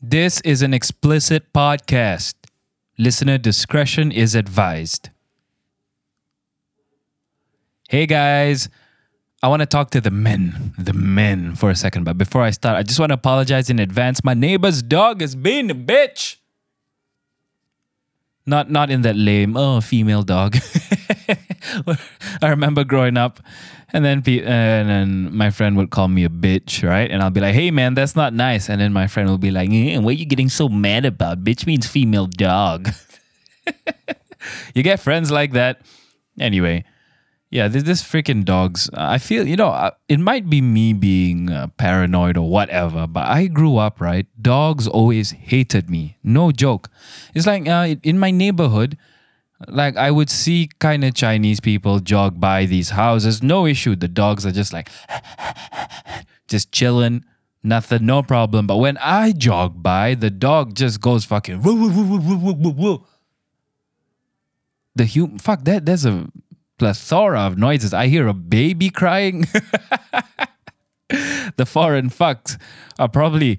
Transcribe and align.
This 0.00 0.40
is 0.42 0.62
an 0.62 0.72
explicit 0.72 1.52
podcast. 1.52 2.34
Listener 2.98 3.36
discretion 3.36 4.12
is 4.12 4.36
advised. 4.36 5.10
Hey 7.88 8.06
guys, 8.06 8.68
I 9.42 9.48
want 9.48 9.60
to 9.60 9.66
talk 9.66 9.90
to 9.90 10.00
the 10.00 10.12
men, 10.12 10.72
the 10.78 10.92
men 10.92 11.56
for 11.56 11.70
a 11.70 11.74
second. 11.74 12.04
But 12.04 12.16
before 12.16 12.42
I 12.42 12.50
start, 12.50 12.76
I 12.76 12.84
just 12.84 13.00
want 13.00 13.10
to 13.10 13.14
apologize 13.14 13.70
in 13.70 13.80
advance. 13.80 14.22
My 14.22 14.34
neighbor's 14.34 14.82
dog 14.82 15.20
has 15.20 15.34
been 15.34 15.68
a 15.68 15.74
bitch. 15.74 16.36
Not 18.46 18.70
not 18.70 18.90
in 18.90 19.02
that 19.02 19.16
lame, 19.16 19.56
oh, 19.56 19.80
female 19.80 20.22
dog. 20.22 20.58
I 22.40 22.48
remember 22.48 22.84
growing 22.84 23.16
up, 23.16 23.40
and 23.92 24.04
then 24.04 24.22
pe- 24.22 24.42
and 24.42 24.88
then 24.88 25.36
my 25.36 25.50
friend 25.50 25.76
would 25.76 25.90
call 25.90 26.08
me 26.08 26.24
a 26.24 26.28
bitch, 26.28 26.86
right? 26.86 27.10
And 27.10 27.22
I'll 27.22 27.30
be 27.30 27.40
like, 27.40 27.54
"Hey, 27.54 27.70
man, 27.70 27.94
that's 27.94 28.14
not 28.14 28.34
nice." 28.34 28.68
And 28.68 28.80
then 28.80 28.92
my 28.92 29.06
friend 29.06 29.28
will 29.28 29.38
be 29.38 29.50
like, 29.50 29.70
eh, 29.70 29.96
"What 29.98 30.10
are 30.10 30.18
you 30.18 30.26
getting 30.26 30.48
so 30.48 30.68
mad 30.68 31.04
about? 31.04 31.44
Bitch 31.44 31.66
means 31.66 31.86
female 31.86 32.26
dog." 32.26 32.90
you 34.74 34.82
get 34.82 35.00
friends 35.00 35.30
like 35.30 35.52
that. 35.52 35.80
Anyway, 36.38 36.84
yeah, 37.50 37.68
this, 37.68 37.82
this 37.82 38.02
freaking 38.02 38.44
dogs. 38.44 38.90
I 38.92 39.18
feel, 39.18 39.48
you 39.48 39.56
know, 39.56 39.90
it 40.08 40.20
might 40.20 40.50
be 40.50 40.60
me 40.60 40.92
being 40.92 41.50
uh, 41.50 41.68
paranoid 41.78 42.36
or 42.36 42.48
whatever, 42.48 43.06
but 43.06 43.26
I 43.26 43.46
grew 43.46 43.78
up, 43.78 44.00
right? 44.00 44.26
Dogs 44.40 44.86
always 44.86 45.30
hated 45.30 45.88
me. 45.88 46.18
No 46.22 46.52
joke. 46.52 46.90
It's 47.34 47.46
like 47.46 47.66
uh, 47.66 47.96
in 48.02 48.18
my 48.18 48.30
neighborhood, 48.30 48.98
like 49.66 49.96
I 49.96 50.10
would 50.10 50.30
see 50.30 50.70
kind 50.78 51.04
of 51.04 51.14
Chinese 51.14 51.58
people 51.58 51.98
jog 51.98 52.38
by 52.38 52.66
these 52.66 52.90
houses, 52.90 53.42
no 53.42 53.66
issue. 53.66 53.96
The 53.96 54.06
dogs 54.06 54.46
are 54.46 54.52
just 54.52 54.72
like 54.72 54.88
just 56.48 56.70
chilling, 56.70 57.24
nothing, 57.64 58.06
no 58.06 58.22
problem. 58.22 58.68
But 58.68 58.76
when 58.76 58.96
I 58.98 59.32
jog 59.32 59.82
by, 59.82 60.14
the 60.14 60.30
dog 60.30 60.74
just 60.74 61.00
goes 61.00 61.24
fucking 61.24 61.62
woo 61.62 61.74
woo 61.74 61.90
woo 61.90 62.18
woo 62.18 62.36
woo 62.36 62.52
woo 62.52 62.70
woo. 62.70 63.06
The 64.94 65.04
human 65.04 65.38
fuck 65.38 65.64
that 65.64 65.86
there's 65.86 66.06
a 66.06 66.28
plethora 66.78 67.40
of 67.40 67.58
noises. 67.58 67.92
I 67.92 68.06
hear 68.06 68.28
a 68.28 68.34
baby 68.34 68.90
crying. 68.90 69.46
the 71.08 71.66
foreign 71.66 72.10
fucks 72.10 72.58
are 72.98 73.08
probably 73.08 73.58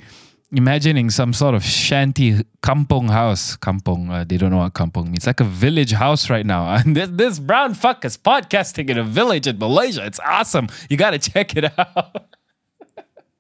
imagining 0.52 1.10
some 1.10 1.34
sort 1.34 1.56
of 1.56 1.64
shanty 1.64 2.44
kampong 2.62 3.10
house. 3.10 3.56
Kampong, 3.56 4.10
uh, 4.10 4.24
they 4.24 4.38
don't 4.38 4.52
know 4.52 4.58
what 4.58 4.74
kampong 4.74 5.12
means. 5.12 5.28
Like 5.28 5.40
a 5.40 5.46
village 5.46 5.92
house 5.92 6.30
right 6.30 6.46
now. 6.46 6.76
And 6.86 6.96
this, 6.96 7.10
this 7.12 7.40
brown 7.40 7.74
fuck 7.74 8.06
is 8.06 8.18
podcasting 8.18 8.90
in 8.90 8.98
a 8.98 9.04
village 9.04 9.48
in 9.48 9.60
Malaysia. 9.60 10.06
It's 10.06 10.20
awesome. 10.20 10.68
You 10.90 10.98
got 10.98 11.12
to 11.12 11.20
check 11.32 11.56
it 11.56 11.72
out. 11.78 12.36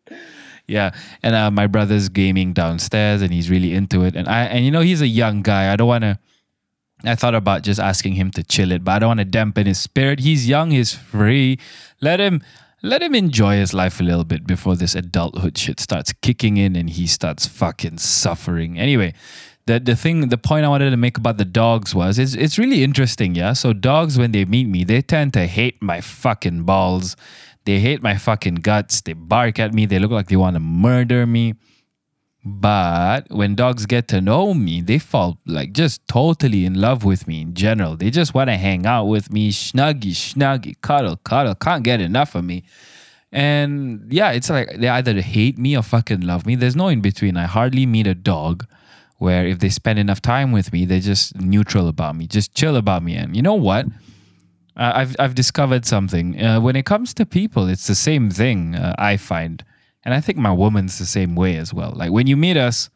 yeah, 0.67 0.91
and 1.23 1.35
uh, 1.35 1.51
my 1.51 1.67
brother's 1.67 2.09
gaming 2.09 2.53
downstairs, 2.53 3.21
and 3.21 3.33
he's 3.33 3.49
really 3.49 3.73
into 3.73 4.03
it. 4.03 4.15
And 4.15 4.27
I, 4.27 4.45
and 4.45 4.65
you 4.65 4.71
know, 4.71 4.81
he's 4.81 5.01
a 5.01 5.07
young 5.07 5.41
guy. 5.41 5.73
I 5.73 5.75
don't 5.75 5.87
want 5.87 6.03
to 6.03 6.19
I 7.05 7.15
thought 7.15 7.35
about 7.35 7.63
just 7.63 7.79
asking 7.79 8.13
him 8.13 8.29
to 8.31 8.43
chill 8.43 8.71
it, 8.71 8.83
but 8.83 8.91
I 8.91 8.99
don't 8.99 9.07
want 9.07 9.19
to 9.19 9.25
dampen 9.25 9.67
his 9.67 9.79
spirit. 9.79 10.19
He's 10.19 10.49
young, 10.49 10.71
he's 10.71 10.93
free. 10.93 11.57
Let 12.01 12.19
him 12.19 12.41
let 12.81 13.01
him 13.01 13.15
enjoy 13.15 13.57
his 13.57 13.73
life 13.73 13.99
a 13.99 14.03
little 14.03 14.23
bit 14.23 14.47
before 14.47 14.75
this 14.75 14.95
adulthood 14.95 15.57
shit 15.57 15.79
starts 15.79 16.13
kicking 16.21 16.57
in 16.57 16.75
and 16.75 16.89
he 16.89 17.07
starts 17.07 17.45
fucking 17.45 17.97
suffering. 17.97 18.79
Anyway, 18.79 19.13
the 19.65 19.79
the 19.79 19.95
thing 19.95 20.29
the 20.29 20.37
point 20.37 20.65
I 20.65 20.69
wanted 20.69 20.89
to 20.91 20.97
make 20.97 21.17
about 21.17 21.37
the 21.37 21.45
dogs 21.45 21.93
was 21.93 22.17
it's 22.17 22.33
it's 22.33 22.57
really 22.57 22.83
interesting, 22.83 23.35
yeah. 23.35 23.53
So 23.53 23.73
dogs 23.73 24.17
when 24.17 24.31
they 24.31 24.45
meet 24.45 24.67
me, 24.67 24.83
they 24.83 25.01
tend 25.01 25.33
to 25.33 25.45
hate 25.45 25.81
my 25.81 26.01
fucking 26.01 26.63
balls. 26.63 27.15
They 27.65 27.79
hate 27.79 28.01
my 28.01 28.15
fucking 28.17 28.55
guts. 28.55 29.01
They 29.01 29.13
bark 29.13 29.59
at 29.59 29.73
me. 29.73 29.85
They 29.85 29.99
look 29.99 30.11
like 30.11 30.27
they 30.27 30.37
want 30.37 30.55
to 30.55 30.59
murder 30.59 31.27
me. 31.27 31.55
But 32.51 33.29
when 33.29 33.53
dogs 33.53 33.85
get 33.85 34.07
to 34.07 34.21
know 34.21 34.55
me, 34.55 34.81
they 34.81 34.97
fall 34.97 35.37
like 35.45 35.71
just 35.71 36.07
totally 36.07 36.65
in 36.65 36.81
love 36.81 37.03
with 37.03 37.27
me 37.27 37.41
in 37.41 37.53
general. 37.53 37.95
They 37.95 38.09
just 38.09 38.33
want 38.33 38.49
to 38.49 38.57
hang 38.57 38.87
out 38.87 39.05
with 39.05 39.31
me, 39.31 39.51
snuggy, 39.51 40.13
snuggy, 40.13 40.75
cuddle, 40.81 41.17
cuddle, 41.17 41.53
can't 41.53 41.83
get 41.83 42.01
enough 42.01 42.33
of 42.33 42.43
me. 42.43 42.63
And 43.31 44.11
yeah, 44.11 44.31
it's 44.31 44.49
like 44.49 44.69
they 44.79 44.87
either 44.87 45.21
hate 45.21 45.59
me 45.59 45.77
or 45.77 45.83
fucking 45.83 46.21
love 46.21 46.47
me. 46.47 46.55
There's 46.55 46.75
no 46.75 46.87
in 46.87 47.01
between. 47.01 47.37
I 47.37 47.43
hardly 47.43 47.85
meet 47.85 48.07
a 48.07 48.15
dog 48.15 48.65
where 49.17 49.45
if 49.45 49.59
they 49.59 49.69
spend 49.69 49.99
enough 49.99 50.21
time 50.21 50.51
with 50.51 50.73
me, 50.73 50.85
they're 50.85 50.99
just 50.99 51.39
neutral 51.39 51.87
about 51.87 52.15
me, 52.15 52.25
just 52.25 52.55
chill 52.55 52.75
about 52.77 53.03
me. 53.03 53.15
And 53.15 53.35
you 53.35 53.43
know 53.43 53.53
what? 53.53 53.85
Uh, 54.75 54.91
I've 54.95 55.15
I've 55.19 55.35
discovered 55.35 55.85
something. 55.85 56.41
Uh, 56.41 56.61
when 56.61 56.75
it 56.75 56.85
comes 56.85 57.13
to 57.15 57.25
people, 57.27 57.67
it's 57.67 57.85
the 57.85 57.95
same 57.95 58.31
thing. 58.31 58.75
Uh, 58.75 58.95
I 58.97 59.17
find 59.17 59.63
and 60.03 60.13
I 60.13 60.21
think 60.21 60.37
my 60.37 60.51
woman's 60.51 60.97
the 60.99 61.05
same 61.05 61.35
way 61.35 61.57
as 61.57 61.73
well. 61.73 61.93
Like 61.95 62.11
when 62.11 62.27
you 62.27 62.37
meet 62.37 62.57
us, 62.57 62.89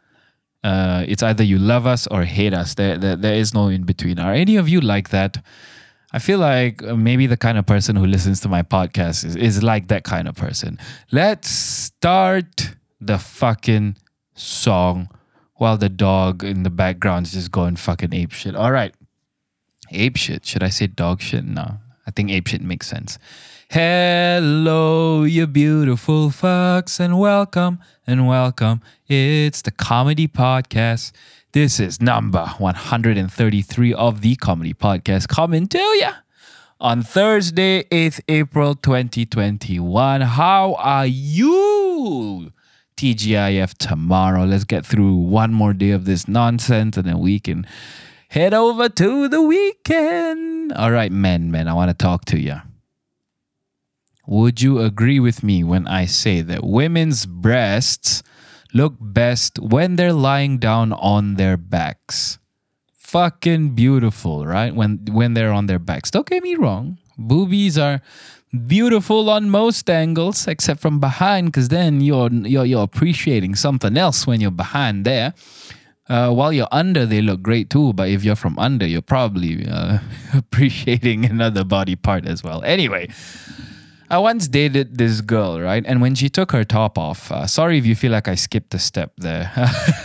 uh, 0.63 1.03
it's 1.07 1.21
either 1.21 1.43
you 1.43 1.59
love 1.59 1.85
us 1.85 2.07
or 2.07 2.23
hate 2.23 2.53
us. 2.53 2.75
There, 2.75 2.97
there, 2.97 3.15
there 3.15 3.35
is 3.35 3.53
no 3.53 3.67
in 3.67 3.83
between. 3.83 4.19
Are 4.19 4.33
any 4.33 4.55
of 4.55 4.69
you 4.69 4.79
like 4.79 5.09
that? 5.09 5.43
I 6.13 6.19
feel 6.19 6.39
like 6.39 6.81
uh, 6.83 6.95
maybe 6.95 7.27
the 7.27 7.37
kind 7.37 7.57
of 7.57 7.65
person 7.65 7.95
who 7.95 8.05
listens 8.05 8.39
to 8.41 8.49
my 8.49 8.61
podcast 8.61 9.25
is, 9.25 9.35
is 9.35 9.63
like 9.63 9.87
that 9.89 10.03
kind 10.03 10.27
of 10.27 10.35
person. 10.35 10.79
Let's 11.11 11.49
start 11.49 12.75
the 13.01 13.17
fucking 13.17 13.97
song 14.35 15.09
while 15.55 15.77
the 15.77 15.89
dog 15.89 16.43
in 16.43 16.63
the 16.63 16.69
background 16.69 17.25
is 17.25 17.33
just 17.33 17.51
going 17.51 17.75
fucking 17.75 18.13
ape 18.13 18.31
shit. 18.31 18.55
All 18.55 18.71
right. 18.71 18.93
Ape 19.91 20.15
shit. 20.15 20.45
Should 20.45 20.63
I 20.63 20.69
say 20.69 20.87
dog 20.87 21.19
shit? 21.19 21.43
No. 21.43 21.77
I 22.07 22.11
think 22.11 22.31
ape 22.31 22.47
shit 22.47 22.61
makes 22.61 22.87
sense. 22.87 23.17
Hello, 23.73 25.23
you 25.23 25.47
beautiful 25.47 26.29
fucks, 26.29 27.00
and 27.00 27.17
welcome 27.17 27.79
and 28.06 28.28
welcome. 28.28 28.81
It's 29.07 29.63
the 29.63 29.72
Comedy 29.72 30.28
Podcast. 30.28 31.11
This 31.53 31.79
is 31.79 32.00
number 32.00 32.45
133 32.59 33.94
of 33.95 34.22
the 34.22 34.35
Comedy 34.35 34.75
Podcast 34.75 35.28
coming 35.28 35.66
to 35.69 35.79
you 35.79 36.09
on 36.79 37.01
Thursday, 37.01 37.85
8th 37.85 38.19
April 38.28 38.75
2021. 38.75 40.22
How 40.22 40.75
are 40.75 41.07
you? 41.07 42.53
TGIF 42.95 43.75
tomorrow. 43.79 44.45
Let's 44.45 44.66
get 44.66 44.85
through 44.85 45.16
one 45.16 45.51
more 45.51 45.73
day 45.73 45.89
of 45.89 46.06
this 46.06 46.28
nonsense 46.28 46.95
and 46.95 47.07
then 47.07 47.17
we 47.17 47.39
can 47.39 47.66
head 48.28 48.53
over 48.53 48.88
to 48.88 49.28
the 49.28 49.41
weekend. 49.41 50.73
All 50.73 50.91
right, 50.91 51.12
men, 51.12 51.50
men, 51.50 51.67
I 51.67 51.73
want 51.73 51.89
to 51.89 51.95
talk 51.95 52.25
to 52.25 52.39
you. 52.39 52.62
Would 54.25 54.61
you 54.61 54.79
agree 54.79 55.19
with 55.19 55.44
me 55.44 55.63
when 55.63 55.88
I 55.88 56.06
say 56.06 56.41
that 56.41 56.63
women's 56.63 57.25
breasts 57.25 58.23
look 58.73 58.95
best 59.00 59.59
when 59.59 59.97
they're 59.97 60.13
lying 60.13 60.59
down 60.59 60.94
on 60.94 61.35
their 61.35 61.57
backs? 61.57 62.39
Fucking 62.94 63.75
beautiful, 63.75 64.45
right? 64.45 64.73
When 64.73 65.06
when 65.12 65.33
they're 65.33 65.51
on 65.51 65.67
their 65.67 65.79
backs. 65.79 66.09
Don't 66.09 66.28
get 66.28 66.41
me 66.41 66.56
wrong. 66.56 66.97
Boobies 67.17 67.78
are 67.78 68.01
beautiful 68.67 69.29
on 69.29 69.50
most 69.50 69.89
angles 69.89 70.47
except 70.47 70.79
from 70.79 71.00
behind 71.00 71.47
because 71.47 71.69
then 71.69 72.01
you're, 72.01 72.31
you're 72.31 72.66
you're 72.66 72.83
appreciating 72.83 73.56
something 73.56 73.97
else 73.97 74.25
when 74.25 74.41
you're 74.41 74.51
behind 74.51 75.06
there. 75.06 75.33
Uh, 76.09 76.29
while 76.31 76.51
you're 76.51 76.67
under, 76.72 77.06
they 77.06 77.22
look 77.22 77.41
great 77.41 77.69
too. 77.69 77.94
But 77.94 78.09
if 78.09 78.23
you're 78.23 78.35
from 78.35 78.57
under, 78.59 78.85
you're 78.85 79.01
probably 79.01 79.67
uh, 79.67 80.00
appreciating 80.33 81.25
another 81.25 81.63
body 81.63 81.95
part 81.95 82.25
as 82.25 82.44
well. 82.44 82.63
Anyway, 82.63 83.09
I 84.13 84.19
once 84.19 84.47
dated 84.47 85.00
this 85.00 85.22
girl, 85.22 85.59
right? 85.59 85.84
And 85.84 86.00
when 86.00 86.13
she 86.13 86.29
took 86.29 86.51
her 86.51 86.63
top 86.63 87.00
off, 87.00 87.31
uh, 87.31 87.47
sorry 87.47 87.79
if 87.79 87.85
you 87.88 87.96
feel 87.96 88.12
like 88.12 88.28
I 88.28 88.35
skipped 88.35 88.72
a 88.75 88.78
step 88.78 89.12
there. 89.18 89.50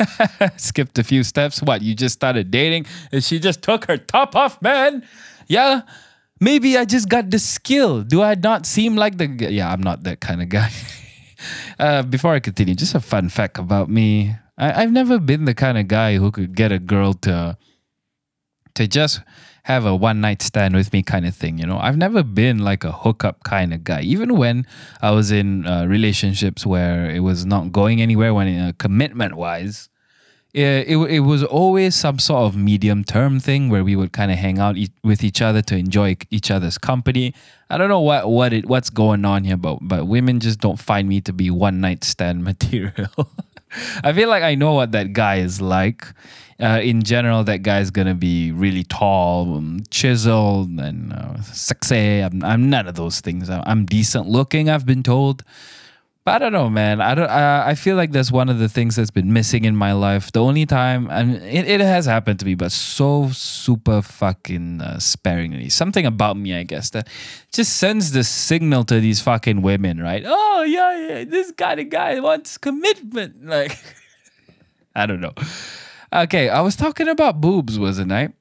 skipped 0.56 0.98
a 0.98 1.04
few 1.04 1.22
steps. 1.22 1.60
What, 1.60 1.82
you 1.82 1.94
just 1.94 2.14
started 2.14 2.50
dating 2.50 2.86
and 3.12 3.22
she 3.22 3.38
just 3.38 3.60
took 3.60 3.84
her 3.84 3.98
top 3.98 4.34
off, 4.34 4.62
man? 4.62 5.04
Yeah. 5.46 5.82
Maybe 6.40 6.78
I 6.78 6.86
just 6.86 7.10
got 7.10 7.28
the 7.28 7.38
skill. 7.38 8.00
Do 8.00 8.22
I 8.22 8.34
not 8.34 8.64
seem 8.64 8.96
like 8.96 9.18
the. 9.18 9.26
Yeah, 9.50 9.70
I'm 9.70 9.82
not 9.82 10.04
that 10.04 10.20
kind 10.20 10.40
of 10.40 10.48
guy. 10.48 10.70
uh, 11.78 12.02
before 12.02 12.32
I 12.32 12.40
continue, 12.40 12.74
just 12.74 12.94
a 12.94 13.00
fun 13.00 13.28
fact 13.28 13.58
about 13.58 13.90
me. 13.90 14.34
I, 14.56 14.84
I've 14.84 14.92
never 14.92 15.18
been 15.18 15.44
the 15.44 15.54
kind 15.54 15.76
of 15.76 15.86
guy 15.86 16.16
who 16.16 16.30
could 16.30 16.56
get 16.56 16.72
a 16.72 16.78
girl 16.78 17.12
to 17.28 17.58
to 18.74 18.88
just 18.88 19.20
have 19.68 19.84
a 19.84 19.94
one 19.94 20.22
night 20.22 20.40
stand 20.40 20.74
with 20.74 20.94
me 20.94 21.02
kind 21.02 21.26
of 21.26 21.36
thing. 21.36 21.58
You 21.58 21.66
know, 21.66 21.78
I've 21.78 21.98
never 21.98 22.22
been 22.22 22.60
like 22.60 22.84
a 22.84 22.92
hookup 22.92 23.44
kind 23.44 23.74
of 23.74 23.84
guy. 23.84 24.00
Even 24.00 24.38
when 24.38 24.66
I 25.02 25.10
was 25.10 25.30
in 25.30 25.66
uh, 25.66 25.84
relationships 25.84 26.64
where 26.64 27.10
it 27.10 27.20
was 27.20 27.44
not 27.44 27.70
going 27.70 28.00
anywhere, 28.00 28.32
when 28.32 28.48
uh, 28.58 28.72
commitment 28.78 29.34
wise, 29.36 29.90
it, 30.54 30.88
it, 30.88 30.96
it 30.96 31.20
was 31.20 31.44
always 31.44 31.94
some 31.94 32.18
sort 32.18 32.44
of 32.44 32.56
medium 32.56 33.04
term 33.04 33.38
thing 33.40 33.68
where 33.68 33.84
we 33.84 33.94
would 33.94 34.12
kind 34.12 34.32
of 34.32 34.38
hang 34.38 34.58
out 34.58 34.78
e- 34.78 34.88
with 35.04 35.22
each 35.22 35.42
other 35.42 35.60
to 35.60 35.76
enjoy 35.76 36.16
each 36.30 36.50
other's 36.50 36.78
company. 36.78 37.34
I 37.68 37.76
don't 37.76 37.90
know 37.90 38.00
what 38.00 38.30
what 38.30 38.54
it 38.54 38.64
what's 38.64 38.88
going 38.88 39.26
on 39.26 39.44
here, 39.44 39.58
but 39.58 39.80
but 39.82 40.06
women 40.06 40.40
just 40.40 40.60
don't 40.60 40.80
find 40.80 41.06
me 41.06 41.20
to 41.20 41.32
be 41.34 41.50
one 41.50 41.82
night 41.82 42.04
stand 42.04 42.42
material. 42.52 43.28
I 44.02 44.14
feel 44.14 44.30
like 44.30 44.42
I 44.42 44.54
know 44.54 44.72
what 44.72 44.92
that 44.92 45.12
guy 45.12 45.36
is 45.36 45.60
like 45.60 46.06
uh, 46.60 46.80
in 46.82 47.02
general, 47.02 47.44
that 47.44 47.62
guy's 47.62 47.90
gonna 47.90 48.14
be 48.14 48.50
really 48.52 48.84
tall, 48.84 49.56
um, 49.56 49.82
chiseled, 49.90 50.70
and 50.70 51.12
uh, 51.12 51.40
sexy. 51.42 52.20
I'm, 52.20 52.42
I'm 52.44 52.68
none 52.70 52.88
of 52.88 52.96
those 52.96 53.20
things. 53.20 53.48
I'm 53.48 53.84
decent 53.86 54.26
looking, 54.28 54.68
I've 54.68 54.84
been 54.86 55.02
told, 55.02 55.44
But 56.24 56.34
I 56.34 56.38
don't 56.40 56.52
know, 56.52 56.68
man. 56.68 57.00
I 57.00 57.14
don't. 57.14 57.30
I, 57.30 57.70
I 57.70 57.74
feel 57.74 57.96
like 57.96 58.12
that's 58.12 58.30
one 58.30 58.50
of 58.50 58.58
the 58.58 58.68
things 58.68 58.96
that's 58.96 59.10
been 59.10 59.32
missing 59.32 59.64
in 59.64 59.74
my 59.76 59.92
life. 59.92 60.30
The 60.30 60.42
only 60.42 60.66
time, 60.66 61.08
and 61.10 61.36
it, 61.36 61.66
it 61.66 61.80
has 61.80 62.04
happened 62.04 62.38
to 62.40 62.44
me, 62.44 62.54
but 62.54 62.70
so 62.70 63.30
super 63.32 64.02
fucking 64.02 64.82
uh, 64.82 64.98
sparingly. 64.98 65.70
Something 65.70 66.04
about 66.04 66.36
me, 66.36 66.54
I 66.54 66.64
guess, 66.64 66.90
that 66.90 67.08
just 67.50 67.76
sends 67.78 68.12
the 68.12 68.24
signal 68.24 68.84
to 68.84 69.00
these 69.00 69.22
fucking 69.22 69.62
women, 69.62 70.02
right? 70.02 70.22
Oh 70.26 70.64
yeah, 70.68 70.98
yeah. 71.08 71.24
This 71.24 71.52
kind 71.52 71.80
of 71.80 71.88
guy 71.88 72.20
wants 72.20 72.58
commitment. 72.58 73.36
Like, 73.48 73.78
I 74.94 75.06
don't 75.06 75.20
know. 75.20 75.32
Okay, 76.12 76.48
I 76.48 76.60
was 76.60 76.76
talking 76.76 77.08
about 77.08 77.40
boobs, 77.40 77.78
wasn't 77.78 78.12
I? 78.12 78.32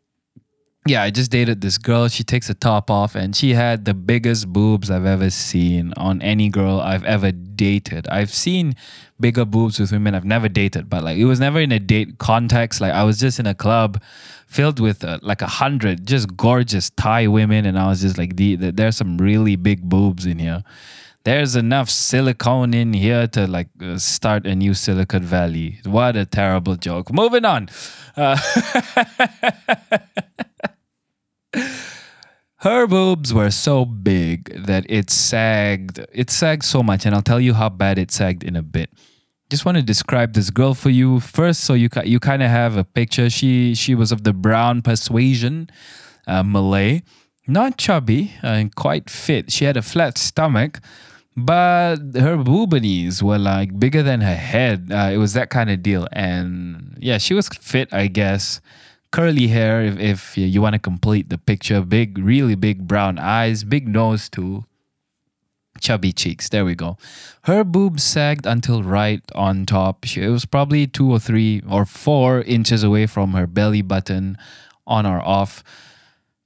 yeah, 0.88 1.04
I 1.04 1.10
just 1.10 1.31
dated 1.31 1.62
this 1.62 1.78
girl. 1.78 2.08
She 2.08 2.24
takes 2.24 2.48
the 2.48 2.54
top 2.54 2.90
off 2.90 3.16
and 3.16 3.36
she 3.36 3.54
had 3.54 3.86
the 3.86 3.94
biggest 3.94 4.52
boobs 4.52 4.90
I've 4.90 5.06
ever 5.06 5.30
seen 5.30 5.94
on 5.98 6.22
any 6.22 6.50
girl 6.50 6.80
I've 6.80 7.04
ever 7.04 7.31
dated. 7.31 8.08
I've 8.08 8.31
seen 8.31 8.75
bigger 9.19 9.46
boobs 9.46 9.80
with 9.80 9.92
women 9.92 10.16
I've 10.16 10.25
never 10.25 10.48
dated, 10.48 10.90
but 10.90 11.04
like 11.04 11.18
it 11.18 11.25
was 11.25 11.40
never 11.40 11.60
in 11.60 11.72
a 11.72 11.80
date 11.80 12.18
context. 12.19 12.81
Like 12.81 12.94
I 12.94 13.04
was 13.04 13.19
just 13.19 13.40
in 13.40 13.48
a 13.48 13.56
club 13.56 14.02
filled 14.48 14.80
with 14.80 15.04
uh, 15.04 15.20
like 15.22 15.42
a 15.42 15.48
hundred 15.48 16.06
just 16.08 16.38
gorgeous 16.38 16.90
Thai 16.92 17.28
women, 17.28 17.66
and 17.66 17.78
I 17.78 17.88
was 17.88 18.02
just 18.02 18.18
like, 18.18 18.36
the, 18.38 18.56
the, 18.56 18.72
there's 18.72 18.96
some 18.98 19.18
really 19.18 19.56
big 19.56 19.81
boobs 19.81 20.25
in 20.25 20.40
here. 20.40 20.63
There's 21.27 21.57
enough 21.57 21.89
silicone 21.89 22.74
in 22.74 22.94
here 22.94 23.27
to 23.27 23.47
like 23.47 23.68
uh, 23.83 23.97
start 23.97 24.47
a 24.47 24.56
new 24.56 24.74
Silicon 24.74 25.24
Valley. 25.24 25.81
What 25.83 26.15
a 26.15 26.25
terrible 26.25 26.77
joke. 26.77 27.12
Moving 27.12 27.44
on. 27.44 27.68
Uh, 28.15 28.38
her 32.59 32.88
boobs 32.88 33.33
were 33.33 33.51
so 33.51 33.83
big 33.83 34.63
that 34.68 34.85
it 34.88 35.09
sagged. 35.09 36.00
It 36.13 36.29
sagged 36.29 36.63
so 36.63 36.81
much, 36.81 37.06
and 37.06 37.13
I'll 37.13 37.21
tell 37.21 37.41
you 37.41 37.53
how 37.56 37.68
bad 37.68 38.00
it 38.00 38.09
sagged 38.09 38.45
in 38.45 38.56
a 38.56 38.63
bit. 38.63 38.89
Just 39.50 39.65
want 39.65 39.75
to 39.77 39.83
describe 39.83 40.31
this 40.31 40.50
girl 40.50 40.74
for 40.74 40.91
you 40.91 41.19
first, 41.19 41.65
so 41.65 41.74
you 41.74 41.89
you 42.06 42.21
kind 42.21 42.41
of 42.41 42.50
have 42.50 42.77
a 42.77 42.85
picture. 42.85 43.29
She 43.29 43.75
she 43.75 43.95
was 43.95 44.13
of 44.13 44.24
the 44.24 44.31
brown 44.31 44.81
persuasion, 44.81 45.69
uh, 46.25 46.44
Malay, 46.44 47.01
not 47.45 47.77
chubby 47.77 48.31
and 48.41 48.74
quite 48.74 49.09
fit. 49.09 49.51
She 49.51 49.65
had 49.65 49.75
a 49.75 49.81
flat 49.81 50.18
stomach, 50.18 50.79
but 51.38 51.98
her 52.16 52.36
boobies 52.36 53.24
were 53.24 53.38
like 53.38 53.80
bigger 53.80 54.04
than 54.04 54.22
her 54.22 54.36
head. 54.36 54.92
Uh, 54.92 55.12
it 55.13 55.18
was 55.18 55.34
that 55.34 55.50
kind 55.50 55.69
of 55.69 55.81
deal, 55.81 56.07
and 56.12 56.98
yeah, 57.00 57.18
she 57.18 57.34
was 57.34 57.48
fit, 57.48 57.94
I 57.94 58.07
guess 58.07 58.60
curly 59.12 59.48
hair 59.48 59.81
if, 59.81 60.00
if 60.00 60.38
you 60.38 60.62
want 60.62 60.74
to 60.74 60.80
complete 60.80 61.30
the 61.30 61.38
picture. 61.38 61.81
Big, 61.81 62.18
really 62.18 62.56
big 62.56 62.88
brown 62.88 63.18
eyes, 63.18 63.63
big 63.63 63.88
nose 63.88 64.30
too. 64.30 64.66
Chubby 65.80 66.12
cheeks. 66.12 66.50
There 66.50 66.66
we 66.66 66.74
go. 66.74 66.98
Her 67.44 67.63
boobs 67.63 68.04
sagged 68.04 68.48
until 68.48 68.81
right 68.81 69.22
on 69.36 69.66
top. 69.66 70.06
She, 70.06 70.24
it 70.24 70.30
was 70.30 70.45
probably 70.45 70.88
two 70.88 71.12
or 71.12 71.19
three 71.19 71.62
or 71.69 71.86
four 71.86 72.42
inches 72.42 72.84
away 72.84 73.06
from 73.06 73.34
her 73.34 73.45
belly 73.45 73.84
button, 73.84 74.38
on 74.88 75.06
or 75.06 75.19
off. 75.22 75.63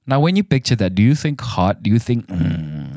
Now, 0.06 0.20
when 0.20 0.36
you 0.36 0.44
picture 0.44 0.76
that, 0.76 0.94
do 0.94 1.02
you 1.02 1.14
think 1.14 1.40
hot? 1.40 1.82
Do 1.82 1.90
you 1.90 1.98
think, 1.98 2.26
mm, 2.26 2.91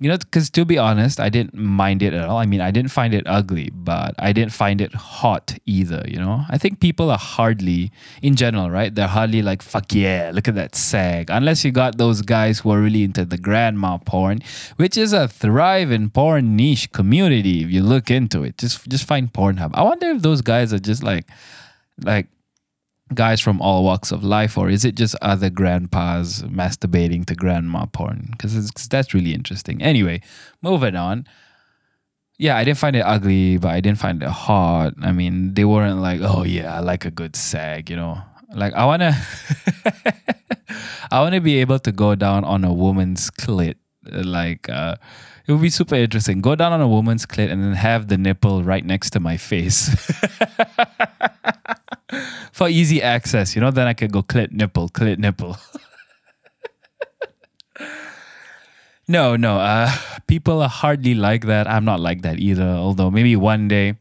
you 0.00 0.08
know, 0.08 0.16
because 0.16 0.48
to 0.50 0.64
be 0.64 0.78
honest, 0.78 1.20
I 1.20 1.28
didn't 1.28 1.54
mind 1.54 2.02
it 2.02 2.14
at 2.14 2.26
all. 2.26 2.38
I 2.38 2.46
mean, 2.46 2.62
I 2.62 2.70
didn't 2.70 2.90
find 2.90 3.12
it 3.12 3.24
ugly, 3.26 3.70
but 3.74 4.14
I 4.18 4.32
didn't 4.32 4.52
find 4.52 4.80
it 4.80 4.94
hot 4.94 5.58
either, 5.66 6.02
you 6.08 6.18
know? 6.18 6.44
I 6.48 6.56
think 6.56 6.80
people 6.80 7.10
are 7.10 7.18
hardly, 7.18 7.92
in 8.22 8.34
general, 8.34 8.70
right? 8.70 8.94
They're 8.94 9.06
hardly 9.06 9.42
like, 9.42 9.60
fuck 9.60 9.92
yeah, 9.92 10.30
look 10.32 10.48
at 10.48 10.54
that 10.54 10.74
sag. 10.74 11.28
Unless 11.28 11.66
you 11.66 11.70
got 11.70 11.98
those 11.98 12.22
guys 12.22 12.60
who 12.60 12.70
are 12.70 12.80
really 12.80 13.04
into 13.04 13.26
the 13.26 13.36
grandma 13.36 13.98
porn, 13.98 14.40
which 14.76 14.96
is 14.96 15.12
a 15.12 15.28
thriving 15.28 16.08
porn 16.08 16.56
niche 16.56 16.90
community 16.92 17.62
if 17.62 17.70
you 17.70 17.82
look 17.82 18.10
into 18.10 18.42
it. 18.42 18.56
Just 18.56 18.88
just 18.88 19.04
find 19.04 19.30
Pornhub. 19.32 19.72
I 19.74 19.82
wonder 19.82 20.06
if 20.06 20.22
those 20.22 20.40
guys 20.40 20.72
are 20.72 20.78
just 20.78 21.02
like, 21.02 21.26
like, 22.02 22.26
guys 23.14 23.40
from 23.40 23.60
all 23.60 23.84
walks 23.84 24.12
of 24.12 24.22
life, 24.22 24.56
or 24.56 24.68
is 24.70 24.84
it 24.84 24.94
just 24.94 25.14
other 25.22 25.50
grandpas 25.50 26.42
masturbating 26.42 27.24
to 27.26 27.34
grandma 27.34 27.86
porn? 27.86 28.28
Because 28.32 28.70
that's 28.88 29.14
really 29.14 29.34
interesting. 29.34 29.82
Anyway, 29.82 30.20
moving 30.62 30.96
on. 30.96 31.26
Yeah, 32.38 32.56
I 32.56 32.64
didn't 32.64 32.78
find 32.78 32.96
it 32.96 33.00
ugly, 33.00 33.58
but 33.58 33.68
I 33.68 33.80
didn't 33.80 33.98
find 33.98 34.22
it 34.22 34.28
hot. 34.28 34.94
I 35.02 35.12
mean, 35.12 35.54
they 35.54 35.64
weren't 35.64 36.00
like, 36.00 36.20
oh 36.22 36.44
yeah, 36.44 36.74
I 36.74 36.80
like 36.80 37.04
a 37.04 37.10
good 37.10 37.36
sag, 37.36 37.90
you 37.90 37.96
know. 37.96 38.22
Like 38.54 38.72
I 38.74 38.84
wanna, 38.84 39.12
I 41.10 41.20
wanna 41.20 41.40
be 41.40 41.58
able 41.58 41.78
to 41.80 41.92
go 41.92 42.14
down 42.14 42.44
on 42.44 42.64
a 42.64 42.72
woman's 42.72 43.30
clit, 43.30 43.76
like. 44.04 44.68
uh 44.68 44.96
it 45.50 45.54
would 45.54 45.62
be 45.62 45.70
super 45.70 45.96
interesting. 45.96 46.40
Go 46.40 46.54
down 46.54 46.72
on 46.72 46.80
a 46.80 46.86
woman's 46.86 47.26
clit 47.26 47.50
and 47.50 47.60
then 47.60 47.72
have 47.72 48.06
the 48.06 48.16
nipple 48.16 48.62
right 48.62 48.84
next 48.84 49.10
to 49.10 49.20
my 49.20 49.36
face. 49.36 49.90
For 52.52 52.68
easy 52.68 53.02
access, 53.02 53.54
you 53.54 53.60
know, 53.60 53.70
then 53.70 53.86
I 53.86 53.94
could 53.94 54.12
go 54.12 54.22
clit 54.22 54.52
nipple, 54.52 54.88
clit 54.88 55.18
nipple. 55.18 55.56
no, 59.08 59.36
no. 59.36 59.58
Uh, 59.58 59.90
people 60.26 60.62
are 60.62 60.68
hardly 60.68 61.14
like 61.14 61.46
that. 61.46 61.68
I'm 61.68 61.84
not 61.84 62.00
like 62.00 62.22
that 62.22 62.38
either. 62.38 62.68
Although 62.68 63.10
maybe 63.10 63.36
one 63.36 63.68
day, 63.68 63.94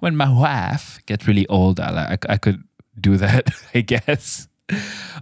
when 0.00 0.16
my 0.16 0.28
wife 0.28 0.98
gets 1.06 1.28
really 1.28 1.46
old, 1.46 1.78
I, 1.78 2.14
I, 2.14 2.32
I 2.32 2.36
could 2.36 2.62
do 3.00 3.16
that. 3.18 3.50
I 3.74 3.80
guess. 3.80 4.48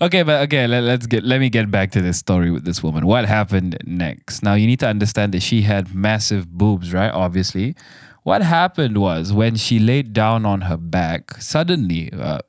okay, 0.01 0.23
but 0.23 0.43
okay, 0.43 0.67
let, 0.67 0.85
us 0.85 1.07
get 1.07 1.25
let 1.25 1.41
me 1.41 1.51
get 1.51 1.71
back 1.71 1.91
to 1.93 2.01
this 2.01 2.19
story 2.19 2.51
with 2.51 2.65
this 2.65 2.83
woman. 2.83 3.07
What 3.07 3.25
happened 3.25 3.77
next? 3.85 4.43
Now 4.43 4.55
you 4.55 4.67
need 4.67 4.81
to 4.81 4.87
understand 4.87 5.33
that 5.35 5.43
she 5.43 5.63
had 5.63 5.95
massive 5.95 6.49
boobs, 6.49 6.93
right? 6.93 7.11
Obviously. 7.11 7.75
What 8.23 8.43
happened 8.43 8.99
was 8.99 9.33
when 9.33 9.57
she 9.57 9.79
laid 9.79 10.13
down 10.13 10.45
on 10.45 10.63
her 10.63 10.77
back, 10.77 11.41
suddenly 11.41 12.13
uh, 12.13 12.41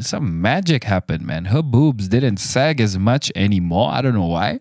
some 0.00 0.40
magic 0.40 0.84
happened, 0.84 1.24
man. 1.24 1.46
Her 1.46 1.62
boobs 1.62 2.08
didn't 2.08 2.38
sag 2.38 2.80
as 2.80 2.98
much 2.98 3.30
anymore. 3.36 3.90
I 3.92 4.02
don't 4.02 4.14
know 4.14 4.26
why. 4.26 4.60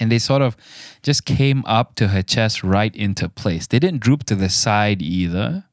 And 0.00 0.10
they 0.10 0.18
sort 0.18 0.42
of 0.42 0.56
just 1.02 1.24
came 1.24 1.62
up 1.66 1.94
to 1.96 2.08
her 2.08 2.22
chest 2.22 2.64
right 2.64 2.94
into 2.96 3.28
place. 3.28 3.66
They 3.66 3.78
didn't 3.78 4.00
droop 4.00 4.24
to 4.24 4.34
the 4.34 4.48
side 4.48 5.02
either 5.02 5.64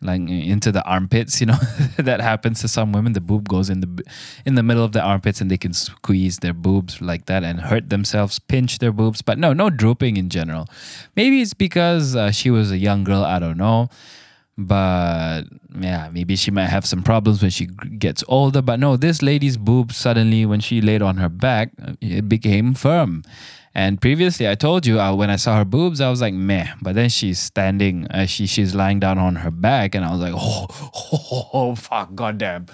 like 0.00 0.20
into 0.28 0.70
the 0.70 0.82
armpits 0.84 1.40
you 1.40 1.46
know 1.46 1.58
that 1.98 2.20
happens 2.20 2.60
to 2.60 2.68
some 2.68 2.92
women. 2.92 3.12
The 3.12 3.20
boob 3.20 3.48
goes 3.48 3.68
in 3.68 3.80
the 3.80 4.04
in 4.44 4.54
the 4.54 4.62
middle 4.62 4.84
of 4.84 4.92
the 4.92 5.02
armpits 5.02 5.40
and 5.40 5.50
they 5.50 5.56
can 5.56 5.72
squeeze 5.72 6.38
their 6.38 6.52
boobs 6.52 7.00
like 7.00 7.26
that 7.26 7.42
and 7.42 7.60
hurt 7.60 7.90
themselves 7.90 8.38
pinch 8.38 8.78
their 8.78 8.92
boobs. 8.92 9.22
But 9.22 9.38
no 9.38 9.52
no 9.52 9.70
drooping 9.70 10.16
in 10.16 10.28
general. 10.28 10.68
Maybe 11.16 11.42
it's 11.42 11.54
because 11.54 12.14
uh, 12.14 12.30
she 12.30 12.50
was 12.50 12.70
a 12.70 12.78
young 12.78 13.04
girl 13.04 13.24
i 13.24 13.38
don't 13.38 13.58
know. 13.58 13.88
But 14.56 15.42
yeah 15.78 16.10
maybe 16.12 16.36
she 16.36 16.50
might 16.50 16.66
have 16.66 16.86
some 16.86 17.02
problems 17.02 17.42
when 17.42 17.50
she 17.50 17.66
gets 17.66 18.22
older. 18.28 18.62
But 18.62 18.78
no 18.78 18.96
this 18.96 19.22
lady's 19.22 19.56
boobs 19.56 19.96
suddenly 19.96 20.46
when 20.46 20.60
she 20.60 20.80
laid 20.80 21.02
on 21.02 21.16
her 21.16 21.28
back 21.28 21.72
it 22.00 22.28
became 22.28 22.74
firm 22.74 23.24
and 23.74 24.00
previously, 24.00 24.48
I 24.48 24.54
told 24.54 24.86
you 24.86 25.00
uh, 25.00 25.14
when 25.14 25.30
I 25.30 25.36
saw 25.36 25.56
her 25.56 25.64
boobs, 25.64 26.00
I 26.00 26.10
was 26.10 26.20
like, 26.20 26.34
meh. 26.34 26.66
But 26.82 26.94
then 26.94 27.08
she's 27.08 27.38
standing, 27.38 28.06
uh, 28.08 28.26
she 28.26 28.46
she's 28.46 28.74
lying 28.74 29.00
down 29.00 29.18
on 29.18 29.36
her 29.36 29.50
back, 29.50 29.94
and 29.94 30.04
I 30.04 30.10
was 30.10 30.20
like, 30.20 30.34
oh, 30.34 30.66
oh, 31.12 31.50
oh 31.52 31.74
fuck, 31.74 32.14
goddamn, 32.14 32.66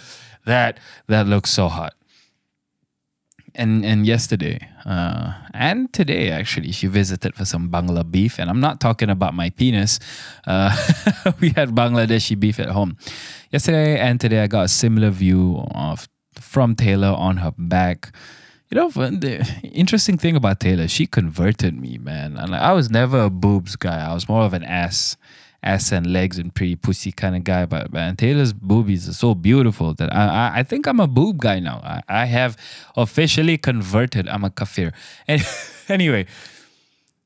that 0.46 0.78
that 1.08 1.26
looks 1.26 1.50
so 1.50 1.68
hot. 1.68 1.94
And 3.56 3.84
and 3.84 4.06
yesterday, 4.06 4.66
uh, 4.84 5.34
and 5.52 5.92
today 5.92 6.30
actually, 6.30 6.72
she 6.72 6.86
visited 6.86 7.34
for 7.34 7.44
some 7.44 7.70
Bangla 7.70 8.10
beef, 8.10 8.38
and 8.38 8.50
I'm 8.50 8.60
not 8.60 8.80
talking 8.80 9.10
about 9.10 9.34
my 9.34 9.50
penis. 9.50 10.00
Uh, 10.46 10.74
we 11.40 11.50
had 11.50 11.70
Bangladeshi 11.70 12.38
beef 12.38 12.58
at 12.58 12.70
home 12.70 12.96
yesterday, 13.50 13.98
and 13.98 14.20
today 14.20 14.42
I 14.42 14.46
got 14.48 14.64
a 14.64 14.68
similar 14.68 15.10
view 15.10 15.64
of 15.74 16.08
from 16.40 16.74
Taylor 16.74 17.14
on 17.16 17.38
her 17.38 17.52
back 17.56 18.12
you 18.74 18.80
know, 18.80 18.90
the 18.90 19.46
interesting 19.62 20.18
thing 20.18 20.34
about 20.34 20.58
Taylor, 20.58 20.88
she 20.88 21.06
converted 21.06 21.80
me, 21.80 21.96
man. 21.96 22.36
And 22.36 22.50
like, 22.50 22.60
I 22.60 22.72
was 22.72 22.90
never 22.90 23.22
a 23.22 23.30
boobs 23.30 23.76
guy. 23.76 24.04
I 24.04 24.12
was 24.12 24.28
more 24.28 24.42
of 24.42 24.52
an 24.52 24.64
ass, 24.64 25.16
ass 25.62 25.92
and 25.92 26.12
legs 26.12 26.38
and 26.38 26.52
pretty 26.52 26.74
pussy 26.74 27.12
kind 27.12 27.36
of 27.36 27.44
guy. 27.44 27.66
But 27.66 27.92
man, 27.92 28.16
Taylor's 28.16 28.52
boobies 28.52 29.08
are 29.08 29.12
so 29.12 29.36
beautiful 29.36 29.94
that 29.94 30.12
I, 30.12 30.26
I, 30.26 30.52
I 30.58 30.62
think 30.64 30.88
I'm 30.88 30.98
a 30.98 31.06
boob 31.06 31.38
guy 31.38 31.60
now. 31.60 31.82
I, 31.84 32.02
I 32.08 32.24
have 32.24 32.56
officially 32.96 33.58
converted. 33.58 34.28
I'm 34.28 34.42
a 34.42 34.50
kafir. 34.50 34.92
And 35.28 35.46
anyway, 35.88 36.26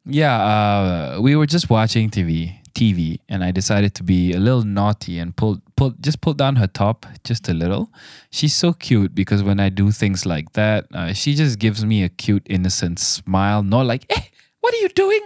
yeah, 0.04 0.36
uh, 0.36 1.18
we 1.22 1.34
were 1.34 1.46
just 1.46 1.70
watching 1.70 2.10
TV 2.10 2.57
TV 2.78 3.18
and 3.28 3.42
I 3.42 3.50
decided 3.50 3.94
to 3.96 4.02
be 4.02 4.32
a 4.32 4.38
little 4.38 4.62
naughty 4.62 5.18
and 5.18 5.34
pull 5.34 5.60
pull 5.76 5.94
just 6.00 6.20
pull 6.20 6.34
down 6.34 6.56
her 6.56 6.68
top 6.68 7.06
just 7.24 7.48
a 7.48 7.54
little. 7.54 7.90
She's 8.30 8.54
so 8.54 8.72
cute 8.72 9.14
because 9.14 9.42
when 9.42 9.58
I 9.58 9.68
do 9.68 9.90
things 9.90 10.24
like 10.24 10.52
that, 10.52 10.86
uh, 10.94 11.12
she 11.12 11.34
just 11.34 11.58
gives 11.58 11.84
me 11.84 12.04
a 12.04 12.08
cute 12.08 12.46
innocent 12.48 12.98
smile, 12.98 13.62
not 13.62 13.86
like, 13.86 14.04
"Eh, 14.10 14.24
what 14.60 14.74
are 14.74 14.82
you 14.84 14.90
doing?" 14.90 15.24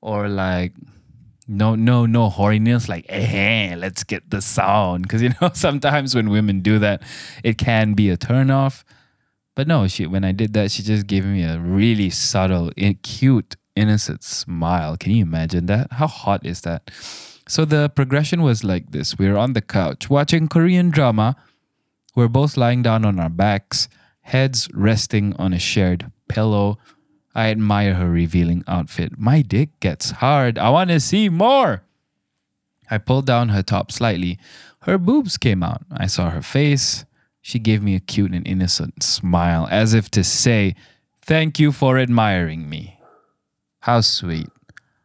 or 0.00 0.28
like 0.28 0.72
no 1.46 1.74
no 1.74 2.06
no 2.06 2.30
horniness 2.30 2.88
like 2.88 3.04
eh 3.08 3.74
let's 3.76 4.04
get 4.04 4.28
the 4.30 4.40
sound 4.40 5.02
because 5.02 5.20
you 5.20 5.30
know 5.40 5.50
sometimes 5.52 6.14
when 6.14 6.30
women 6.30 6.60
do 6.60 6.78
that 6.78 7.02
it 7.42 7.58
can 7.58 7.94
be 7.94 8.08
a 8.08 8.16
turn 8.16 8.50
off 8.50 8.84
but 9.56 9.66
no 9.66 9.86
she 9.88 10.06
when 10.06 10.24
i 10.24 10.32
did 10.32 10.52
that 10.52 10.70
she 10.70 10.82
just 10.82 11.06
gave 11.06 11.24
me 11.24 11.42
a 11.42 11.58
really 11.58 12.08
subtle 12.08 12.70
cute 13.02 13.56
innocent 13.76 14.22
smile. 14.22 14.96
Can 14.96 15.12
you 15.12 15.22
imagine 15.22 15.66
that? 15.66 15.92
How 15.92 16.06
hot 16.06 16.44
is 16.44 16.62
that? 16.62 16.90
So 17.48 17.64
the 17.64 17.88
progression 17.88 18.42
was 18.42 18.62
like 18.62 18.92
this. 18.92 19.18
We 19.18 19.28
were 19.28 19.38
on 19.38 19.54
the 19.54 19.60
couch 19.60 20.08
watching 20.08 20.48
Korean 20.48 20.90
drama. 20.90 21.36
We're 22.14 22.28
both 22.28 22.56
lying 22.56 22.82
down 22.82 23.04
on 23.04 23.18
our 23.18 23.28
backs, 23.28 23.88
heads 24.22 24.68
resting 24.72 25.34
on 25.36 25.52
a 25.52 25.58
shared 25.58 26.10
pillow. 26.28 26.78
I 27.34 27.50
admire 27.50 27.94
her 27.94 28.08
revealing 28.08 28.64
outfit. 28.66 29.18
My 29.18 29.42
dick 29.42 29.78
gets 29.80 30.10
hard. 30.12 30.58
I 30.58 30.70
want 30.70 30.90
to 30.90 31.00
see 31.00 31.28
more. 31.28 31.82
I 32.90 32.98
pulled 32.98 33.26
down 33.26 33.50
her 33.50 33.62
top 33.62 33.92
slightly. 33.92 34.38
Her 34.82 34.98
boobs 34.98 35.36
came 35.36 35.62
out. 35.62 35.82
I 35.90 36.06
saw 36.06 36.30
her 36.30 36.42
face. 36.42 37.04
She 37.40 37.58
gave 37.58 37.82
me 37.82 37.94
a 37.94 38.00
cute 38.00 38.32
and 38.32 38.46
innocent 38.46 39.02
smile, 39.02 39.66
as 39.70 39.94
if 39.94 40.10
to 40.12 40.22
say, 40.22 40.74
Thank 41.22 41.58
you 41.58 41.72
for 41.72 41.98
admiring 41.98 42.68
me. 42.68 42.99
How 43.80 44.02
sweet. 44.02 44.48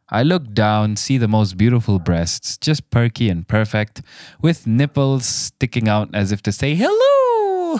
I 0.10 0.24
look 0.24 0.53
down, 0.53 0.98
see 0.98 1.17
the 1.17 1.27
most 1.27 1.58
beautiful 1.58 1.98
breasts, 1.98 2.58
just 2.58 2.89
perky 2.91 3.29
and 3.29 3.48
perfect, 3.48 4.01
with 4.41 4.67
nipples 4.67 5.25
sticking 5.25 5.88
out 5.88 6.10
as 6.13 6.32
if 6.32 6.44
to 6.44 6.51
say, 6.51 6.75
Hello! 6.75 7.79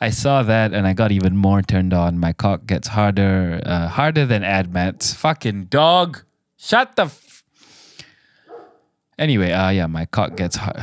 I 0.00 0.10
saw 0.10 0.42
that 0.44 0.72
and 0.72 0.86
I 0.86 0.92
got 0.92 1.10
even 1.10 1.36
more 1.36 1.60
turned 1.60 1.92
on. 1.92 2.18
My 2.18 2.32
cock 2.32 2.66
gets 2.66 2.88
harder, 2.88 3.60
uh, 3.66 3.88
harder 3.88 4.24
than 4.24 4.42
AdMats. 4.42 5.14
Fucking 5.14 5.64
dog! 5.64 6.22
Shut 6.56 6.96
the. 6.96 7.06
F- 7.06 7.44
anyway, 9.18 9.52
uh, 9.52 9.70
yeah, 9.70 9.86
my 9.86 10.06
cock 10.06 10.36
gets 10.36 10.56
hard. 10.56 10.76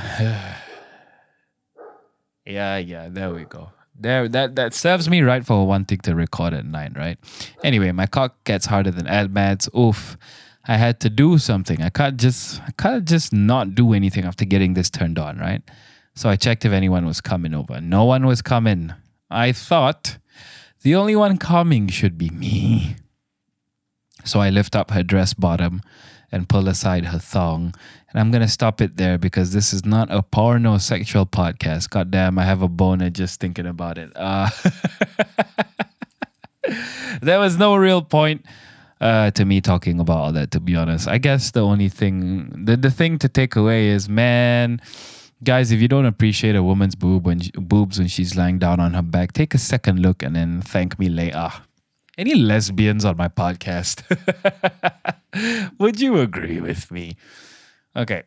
yeah, 2.46 2.78
yeah, 2.78 3.08
there 3.10 3.34
we 3.34 3.46
go. 3.46 3.72
There, 4.04 4.28
that 4.30 4.56
that 4.56 4.74
serves 4.74 5.10
me 5.10 5.22
right 5.22 5.46
for 5.46 5.66
one 5.66 5.86
thing 5.86 6.00
to 6.00 6.14
record 6.14 6.54
at 6.54 6.66
night, 6.66 6.92
right? 6.96 7.18
Anyway, 7.64 7.92
my 7.92 8.06
cock 8.06 8.44
gets 8.44 8.66
harder 8.66 8.92
than 8.92 9.06
AdMats. 9.06 9.74
Oof. 9.76 10.18
I 10.66 10.78
had 10.78 11.02
to 11.02 11.10
do 11.10 11.38
something. 11.38 11.82
I 11.82 11.90
can't 11.90 12.18
just 12.18 12.62
I 12.62 12.72
can't 12.78 13.06
just 13.06 13.34
not 13.34 13.76
do 13.76 13.94
anything 13.94 14.26
after 14.26 14.46
getting 14.46 14.74
this 14.76 14.90
turned 14.90 15.18
on, 15.20 15.38
right? 15.38 15.62
So 16.16 16.30
I 16.30 16.36
checked 16.36 16.64
if 16.64 16.72
anyone 16.72 17.06
was 17.06 17.22
coming 17.22 17.54
over. 17.54 17.82
No 17.82 18.06
one 18.06 18.26
was 18.26 18.42
coming. 18.42 18.94
I 19.30 19.52
thought 19.52 20.18
the 20.84 20.96
only 20.96 21.16
one 21.16 21.38
coming 21.38 21.88
should 21.88 22.18
be 22.18 22.30
me. 22.30 22.96
So 24.24 24.40
I 24.40 24.50
lift 24.50 24.76
up 24.76 24.92
her 24.92 25.04
dress 25.04 25.34
bottom 25.34 25.82
and 26.32 26.50
pull 26.50 26.68
aside 26.68 27.06
her 27.06 27.20
thong. 27.20 27.74
And 28.10 28.20
I'm 28.20 28.32
going 28.32 28.42
to 28.42 28.48
stop 28.48 28.82
it 28.82 28.98
there 28.98 29.18
because 29.18 29.54
this 29.54 29.72
is 29.72 29.86
not 29.86 30.12
a 30.12 30.24
porno 30.24 30.80
sexual 30.80 31.26
podcast. 31.26 31.90
God 31.92 32.10
damn, 32.12 32.40
I 32.40 32.44
have 32.44 32.62
a 32.62 32.68
boner 32.68 33.10
just 33.10 33.40
thinking 33.40 33.68
about 33.68 33.98
it. 33.98 34.12
Uh, 34.16 34.50
there 37.22 37.40
was 37.40 37.58
no 37.58 37.76
real 37.76 38.02
point 38.02 38.46
uh, 39.00 39.30
to 39.32 39.46
me 39.46 39.62
talking 39.62 40.00
about 40.00 40.18
all 40.18 40.32
that, 40.32 40.52
to 40.52 40.60
be 40.60 40.76
honest. 40.76 41.08
I 41.08 41.20
guess 41.20 41.52
the 41.52 41.62
only 41.62 41.90
thing, 41.90 42.66
the, 42.66 42.78
the 42.78 42.92
thing 42.92 43.20
to 43.20 43.30
take 43.30 43.56
away 43.56 43.90
is, 43.90 44.10
man, 44.10 44.82
guys, 45.44 45.72
if 45.72 45.82
you 45.82 45.88
don't 45.88 46.06
appreciate 46.06 46.56
a 46.56 46.64
woman's 46.64 46.96
boob 46.96 47.28
when 47.28 47.42
boobs 47.56 48.00
when 48.00 48.08
she's 48.08 48.36
lying 48.36 48.58
down 48.58 48.80
on 48.80 48.94
her 48.94 49.02
back, 49.04 49.34
take 49.34 49.54
a 49.54 49.60
second 49.60 50.00
look 50.00 50.24
and 50.24 50.36
then 50.36 50.62
thank 50.62 50.98
me 50.98 51.10
later. 51.10 51.52
Any 52.18 52.36
lesbians 52.36 53.06
on 53.06 53.18
my 53.18 53.28
podcast? 53.28 54.04
Would 55.80 56.00
you 56.00 56.20
agree 56.20 56.60
with 56.62 56.92
me? 56.92 57.18
Okay. 57.96 58.24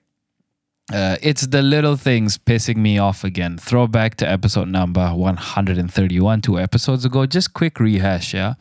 Uh, 0.93 1.17
it's 1.23 1.47
the 1.47 1.63
little 1.63 1.97
things 1.97 2.37
pissing 2.37 2.77
me 2.77 2.99
off 2.99 3.23
again. 3.23 3.59
Throwback 3.59 4.17
to 4.17 4.29
episode 4.29 4.69
number 4.69 5.09
131, 5.11 6.43
two 6.43 6.59
episodes 6.59 7.05
ago. 7.05 7.27
Just 7.27 7.55
quick 7.55 7.79
rehash, 7.79 8.35
yeah? 8.35 8.55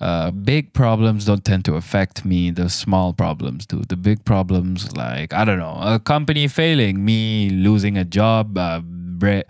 Uh, 0.00 0.30
big 0.30 0.72
problems 0.72 1.26
don't 1.26 1.44
tend 1.44 1.64
to 1.66 1.74
affect 1.74 2.24
me. 2.24 2.50
The 2.50 2.70
small 2.70 3.12
problems 3.12 3.66
do. 3.66 3.82
The 3.86 3.96
big 3.96 4.24
problems, 4.24 4.96
like, 4.96 5.34
I 5.34 5.44
don't 5.44 5.58
know, 5.58 5.76
a 5.80 5.98
company 5.98 6.48
failing, 6.48 7.04
me 7.04 7.50
losing 7.50 7.98
a 7.98 8.04
job, 8.04 8.56
uh, 8.56 8.80
bre- 8.82 9.48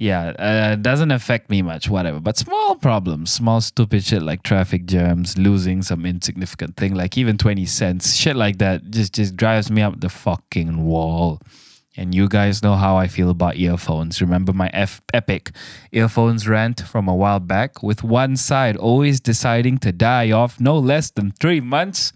yeah, 0.00 0.28
uh, 0.38 0.76
doesn't 0.76 1.10
affect 1.10 1.50
me 1.50 1.60
much, 1.60 1.90
whatever. 1.90 2.20
But 2.20 2.38
small 2.38 2.74
problems, 2.74 3.30
small 3.30 3.60
stupid 3.60 4.02
shit 4.02 4.22
like 4.22 4.42
traffic 4.42 4.86
jams, 4.86 5.36
losing 5.36 5.82
some 5.82 6.06
insignificant 6.06 6.78
thing 6.78 6.94
like 6.94 7.18
even 7.18 7.36
20 7.36 7.66
cents, 7.66 8.14
shit 8.14 8.34
like 8.34 8.56
that 8.58 8.90
just 8.90 9.12
just 9.12 9.36
drives 9.36 9.70
me 9.70 9.82
up 9.82 10.00
the 10.00 10.08
fucking 10.08 10.86
wall. 10.86 11.42
And 11.98 12.14
you 12.14 12.28
guys 12.28 12.62
know 12.62 12.76
how 12.76 12.96
I 12.96 13.08
feel 13.08 13.28
about 13.28 13.58
earphones. 13.58 14.22
Remember 14.22 14.54
my 14.54 14.70
F- 14.72 15.02
epic 15.12 15.50
earphones 15.92 16.48
rant 16.48 16.80
from 16.80 17.06
a 17.06 17.14
while 17.14 17.40
back 17.40 17.82
with 17.82 18.02
one 18.02 18.38
side 18.38 18.78
always 18.78 19.20
deciding 19.20 19.76
to 19.80 19.92
die 19.92 20.30
off 20.30 20.58
no 20.58 20.78
less 20.78 21.10
than 21.10 21.32
3 21.32 21.60
months? 21.60 22.14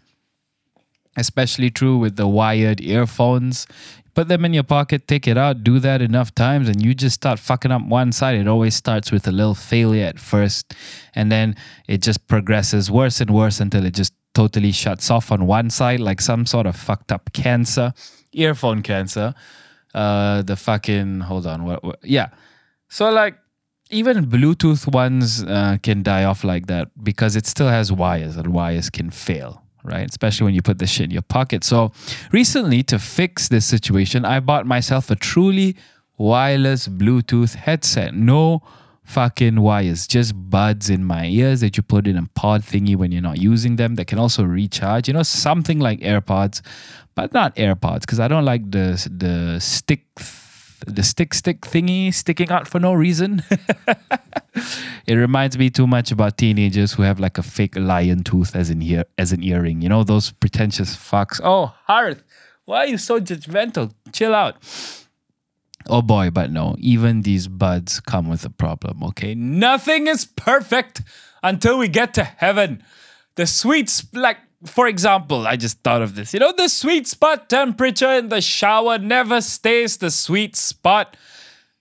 Especially 1.19 1.69
true 1.71 1.99
with 1.99 2.17
the 2.17 2.27
wired 2.27 2.81
earphones 2.81 3.67
put 4.15 4.29
them 4.29 4.45
in 4.45 4.55
your 4.55 4.63
pocket, 4.63 5.07
take 5.09 5.27
it 5.27 5.37
out, 5.37 5.65
do 5.65 5.79
that 5.81 6.01
enough 6.01 6.35
times, 6.35 6.69
and 6.69 6.83
you 6.83 6.95
just 6.95 7.15
start 7.17 7.39
fucking 7.39 7.71
up 7.71 7.83
one 7.83 8.13
side. 8.13 8.39
It 8.39 8.49
always 8.49 8.75
starts 8.75 9.11
with 9.11 9.27
a 9.27 9.33
little 9.33 9.55
failure 9.55 10.07
at 10.07 10.19
first, 10.19 10.75
and 11.15 11.31
then 11.31 11.57
it 11.89 12.03
just 12.03 12.27
progresses 12.29 12.91
worse 12.91 13.21
and 13.21 13.31
worse 13.31 13.61
until 13.61 13.85
it 13.85 13.95
just 13.95 14.15
totally 14.35 14.73
shuts 14.73 15.11
off 15.11 15.31
on 15.33 15.47
one 15.47 15.71
side, 15.71 16.01
like 16.01 16.21
some 16.21 16.47
sort 16.47 16.67
of 16.67 16.77
fucked 16.77 17.13
up 17.13 17.33
cancer, 17.33 17.93
earphone 18.33 18.83
cancer. 18.83 19.35
Uh, 19.93 20.43
the 20.43 20.57
fucking 20.57 21.21
hold 21.21 21.47
on, 21.47 21.65
what? 21.65 21.85
what 21.85 21.99
yeah, 22.03 22.29
so 22.89 23.11
like 23.11 23.37
even 23.91 24.27
Bluetooth 24.27 24.93
ones 24.93 25.45
uh, 25.45 25.77
can 25.83 26.03
die 26.03 26.25
off 26.25 26.43
like 26.43 26.67
that 26.67 26.89
because 27.05 27.37
it 27.37 27.47
still 27.47 27.69
has 27.69 27.93
wires, 27.93 28.37
and 28.37 28.53
wires 28.53 28.91
can 28.91 29.11
fail 29.11 29.64
right? 29.85 30.09
Especially 30.09 30.45
when 30.45 30.55
you 30.55 30.63
put 30.63 30.79
the 30.79 30.87
shit 30.87 31.05
in 31.05 31.11
your 31.11 31.23
pocket. 31.23 31.63
So 31.63 31.93
recently, 32.33 32.83
to 32.85 32.99
fix 32.99 33.49
this 33.49 33.67
situation, 33.67 34.25
I 34.25 34.41
bought 34.41 34.67
myself 34.67 35.11
a 35.11 35.17
truly 35.17 35.77
wireless 36.17 36.89
Bluetooth 36.89 37.55
headset. 37.55 38.15
No 38.15 38.63
fucking 39.05 39.61
wires, 39.61 40.07
just 40.07 40.33
buds 40.51 40.89
in 40.89 41.05
my 41.05 41.27
ears 41.27 41.61
that 41.61 41.77
you 41.77 41.83
put 41.83 42.07
in 42.07 42.17
a 42.17 42.27
pod 42.35 42.63
thingy 42.63 42.97
when 42.97 43.13
you're 43.13 43.23
not 43.23 43.39
using 43.39 43.77
them 43.77 43.97
that 43.97 44.07
can 44.07 44.19
also 44.19 44.43
recharge. 44.43 45.07
You 45.09 45.15
know, 45.15 45.23
something 45.23 45.79
like 45.79 46.01
AirPods, 46.01 46.63
but 47.15 47.33
not 47.33 47.55
AirPods 47.57 48.01
because 48.01 48.19
I 48.21 48.29
don't 48.29 48.45
like 48.45 48.71
the 48.71 49.09
the 49.15 49.61
stick 49.61 50.05
the 50.87 51.03
stick 51.03 51.35
stick 51.35 51.63
thingy 51.63 52.13
sticking 52.13 52.51
out 52.51 52.69
for 52.69 52.79
no 52.81 52.95
reason. 52.95 53.43
it 55.07 55.15
reminds 55.15 55.59
me 55.59 55.71
too 55.71 55.87
much 55.87 56.11
about 56.11 56.39
teenagers 56.39 56.93
who 56.93 57.03
have 57.03 57.21
like 57.21 57.39
a 57.39 57.43
fake 57.43 57.77
lion 57.77 58.23
tooth 58.23 58.55
as 58.55 58.71
an 58.71 58.83
ear 58.83 59.05
as 59.19 59.33
an 59.33 59.43
earring. 59.43 59.83
You 59.83 59.89
know 59.89 60.05
those 60.05 60.33
pretentious 60.33 60.97
fucks. 60.97 61.41
Oh, 61.43 61.75
Hearth, 61.87 62.23
why 62.65 62.79
are 62.79 62.87
you 62.87 62.99
so 62.99 63.21
judgmental? 63.21 63.93
Chill 64.13 64.35
out. 64.35 64.57
Oh 65.89 66.03
boy, 66.03 66.31
but 66.31 66.51
no, 66.51 66.77
even 66.79 67.23
these 67.23 67.47
buds 67.47 68.01
come 68.01 68.29
with 68.29 68.45
a 68.45 68.51
problem, 68.51 69.03
okay? 69.05 69.35
Nothing 69.35 70.07
is 70.07 70.25
perfect 70.25 71.03
until 71.43 71.79
we 71.79 71.89
get 71.89 72.15
to 72.15 72.25
heaven. 72.25 72.83
The 73.37 73.47
sweet, 73.47 74.05
like 74.15 74.39
for 74.65 74.87
example, 74.87 75.47
I 75.47 75.57
just 75.57 75.81
thought 75.81 76.03
of 76.03 76.15
this. 76.15 76.33
You 76.33 76.41
know, 76.41 76.53
the 76.53 76.69
sweet 76.69 77.07
spot 77.07 77.49
temperature 77.49 78.13
in 78.13 78.29
the 78.29 78.41
shower 78.41 78.99
never 78.99 79.41
stays 79.41 79.99
the 79.99 80.11
sweet 80.11 80.57
spot. 80.57 81.17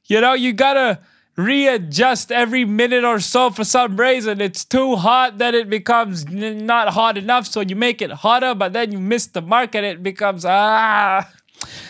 You 0.05 0.21
know, 0.21 0.33
you 0.33 0.53
gotta 0.53 0.99
readjust 1.35 2.31
every 2.31 2.65
minute 2.65 3.03
or 3.03 3.19
so 3.19 3.49
for 3.49 3.63
some 3.63 3.97
reason. 3.97 4.41
It's 4.41 4.65
too 4.65 4.95
hot, 4.95 5.37
then 5.37 5.55
it 5.55 5.69
becomes 5.69 6.25
n- 6.25 6.65
not 6.65 6.89
hot 6.89 7.17
enough, 7.17 7.47
so 7.47 7.61
you 7.61 7.75
make 7.75 8.01
it 8.01 8.11
hotter, 8.11 8.53
but 8.53 8.73
then 8.73 8.91
you 8.91 8.99
miss 8.99 9.27
the 9.27 9.41
mark 9.41 9.75
and 9.75 9.85
it 9.85 10.03
becomes 10.03 10.45
ah. 10.45 11.27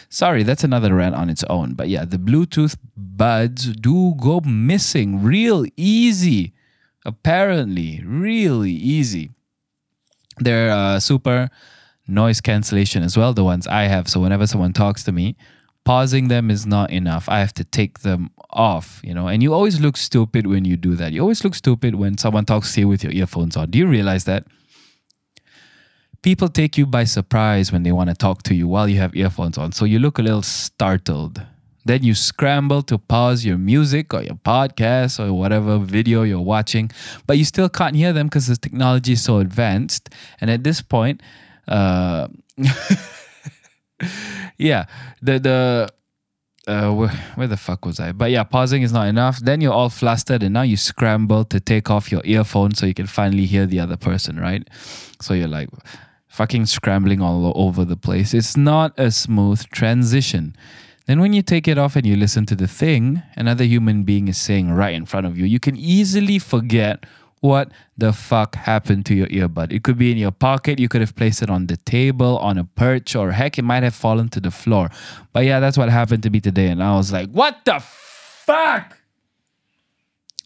Sorry, 0.09 0.43
that's 0.43 0.63
another 0.63 0.93
rant 0.93 1.15
on 1.15 1.29
its 1.29 1.43
own. 1.49 1.73
But 1.73 1.89
yeah, 1.89 2.05
the 2.05 2.17
Bluetooth 2.17 2.77
buds 2.95 3.73
do 3.73 4.13
go 4.21 4.41
missing 4.41 5.23
real 5.23 5.65
easy. 5.75 6.53
Apparently, 7.05 8.01
really 8.05 8.71
easy. 8.71 9.32
They're 10.37 10.71
uh, 10.71 10.99
super 10.99 11.49
noise 12.07 12.41
cancellation 12.41 13.03
as 13.03 13.17
well, 13.17 13.33
the 13.33 13.43
ones 13.43 13.67
I 13.67 13.83
have. 13.83 14.07
So 14.07 14.19
whenever 14.19 14.47
someone 14.47 14.73
talks 14.73 15.03
to 15.03 15.11
me, 15.11 15.35
pausing 15.85 16.27
them 16.27 16.49
is 16.49 16.65
not 16.65 16.91
enough. 16.91 17.29
I 17.29 17.39
have 17.39 17.53
to 17.53 17.63
take 17.63 17.99
them 17.99 18.31
off, 18.49 19.01
you 19.03 19.13
know. 19.13 19.27
And 19.27 19.41
you 19.41 19.53
always 19.53 19.79
look 19.79 19.97
stupid 19.97 20.47
when 20.47 20.65
you 20.65 20.77
do 20.77 20.95
that. 20.95 21.13
You 21.13 21.21
always 21.21 21.43
look 21.43 21.55
stupid 21.55 21.95
when 21.95 22.17
someone 22.17 22.45
talks 22.45 22.73
to 22.73 22.81
you 22.81 22.87
with 22.87 23.03
your 23.03 23.13
earphones 23.13 23.55
on. 23.57 23.71
Do 23.71 23.79
you 23.79 23.87
realize 23.87 24.25
that? 24.25 24.45
People 26.21 26.47
take 26.47 26.77
you 26.77 26.85
by 26.85 27.03
surprise 27.03 27.71
when 27.71 27.83
they 27.83 27.91
want 27.91 28.09
to 28.09 28.15
talk 28.15 28.43
to 28.43 28.55
you 28.55 28.65
while 28.65 28.87
you 28.87 28.97
have 28.99 29.15
earphones 29.15 29.57
on. 29.57 29.73
So 29.73 29.83
you 29.83 29.99
look 29.99 30.19
a 30.19 30.21
little 30.21 30.41
startled. 30.41 31.41
Then 31.85 32.03
you 32.03 32.13
scramble 32.13 32.81
to 32.83 32.97
pause 32.97 33.45
your 33.45 33.57
music 33.57 34.13
or 34.13 34.23
your 34.23 34.35
podcast 34.35 35.19
or 35.19 35.33
whatever 35.33 35.77
video 35.77 36.23
you're 36.23 36.39
watching, 36.39 36.91
but 37.27 37.37
you 37.37 37.45
still 37.45 37.69
can't 37.69 37.95
hear 37.95 38.13
them 38.13 38.27
because 38.27 38.47
the 38.47 38.57
technology 38.57 39.13
is 39.13 39.23
so 39.23 39.39
advanced. 39.39 40.09
And 40.39 40.49
at 40.49 40.63
this 40.63 40.81
point, 40.81 41.21
uh, 41.67 42.27
yeah, 44.57 44.85
the 45.21 45.39
the 45.39 45.89
uh, 46.67 46.91
where, 46.93 47.09
where 47.35 47.47
the 47.47 47.57
fuck 47.57 47.85
was 47.85 47.99
I? 47.99 48.11
But 48.11 48.31
yeah, 48.31 48.43
pausing 48.43 48.83
is 48.83 48.93
not 48.93 49.07
enough. 49.07 49.39
Then 49.39 49.59
you're 49.61 49.73
all 49.73 49.89
flustered 49.89 50.43
and 50.43 50.53
now 50.53 50.61
you 50.61 50.77
scramble 50.77 51.43
to 51.45 51.59
take 51.59 51.89
off 51.89 52.11
your 52.11 52.21
earphone 52.23 52.73
so 52.73 52.85
you 52.85 52.93
can 52.93 53.07
finally 53.07 53.45
hear 53.45 53.65
the 53.65 53.79
other 53.79 53.97
person, 53.97 54.39
right? 54.39 54.67
So 55.19 55.33
you're 55.33 55.47
like 55.47 55.69
fucking 56.27 56.65
scrambling 56.65 57.21
all 57.21 57.51
over 57.55 57.83
the 57.85 57.97
place. 57.97 58.33
It's 58.33 58.55
not 58.55 58.97
a 58.97 59.11
smooth 59.11 59.65
transition. 59.69 60.55
Then 61.05 61.19
when 61.19 61.33
you 61.33 61.41
take 61.41 61.67
it 61.67 61.77
off 61.77 61.95
and 61.95 62.05
you 62.05 62.15
listen 62.15 62.45
to 62.45 62.55
the 62.55 62.67
thing 62.67 63.21
another 63.35 63.65
human 63.65 64.03
being 64.03 64.27
is 64.27 64.37
saying 64.37 64.71
right 64.71 64.93
in 64.93 65.05
front 65.05 65.27
of 65.27 65.37
you, 65.37 65.45
you 65.45 65.59
can 65.59 65.75
easily 65.75 66.39
forget 66.39 67.05
what 67.41 67.71
the 67.97 68.13
fuck 68.13 68.55
happened 68.55 69.05
to 69.05 69.13
your 69.13 69.27
earbud. 69.27 69.73
It 69.73 69.83
could 69.83 69.97
be 69.97 70.11
in 70.11 70.17
your 70.17 70.31
pocket, 70.31 70.79
you 70.79 70.87
could 70.87 71.01
have 71.01 71.13
placed 71.13 71.41
it 71.41 71.49
on 71.49 71.67
the 71.67 71.75
table, 71.75 72.37
on 72.37 72.57
a 72.57 72.63
perch, 72.63 73.17
or 73.17 73.31
heck, 73.31 73.57
it 73.57 73.63
might 73.63 73.83
have 73.83 73.93
fallen 73.93 74.29
to 74.29 74.39
the 74.39 74.49
floor. 74.49 74.89
But 75.33 75.43
yeah, 75.43 75.59
that's 75.59 75.77
what 75.77 75.89
happened 75.89 76.23
to 76.23 76.29
me 76.29 76.39
today. 76.39 76.67
And 76.67 76.81
I 76.81 76.95
was 76.95 77.11
like, 77.11 77.29
what 77.31 77.65
the 77.65 77.81
fuck? 77.81 78.97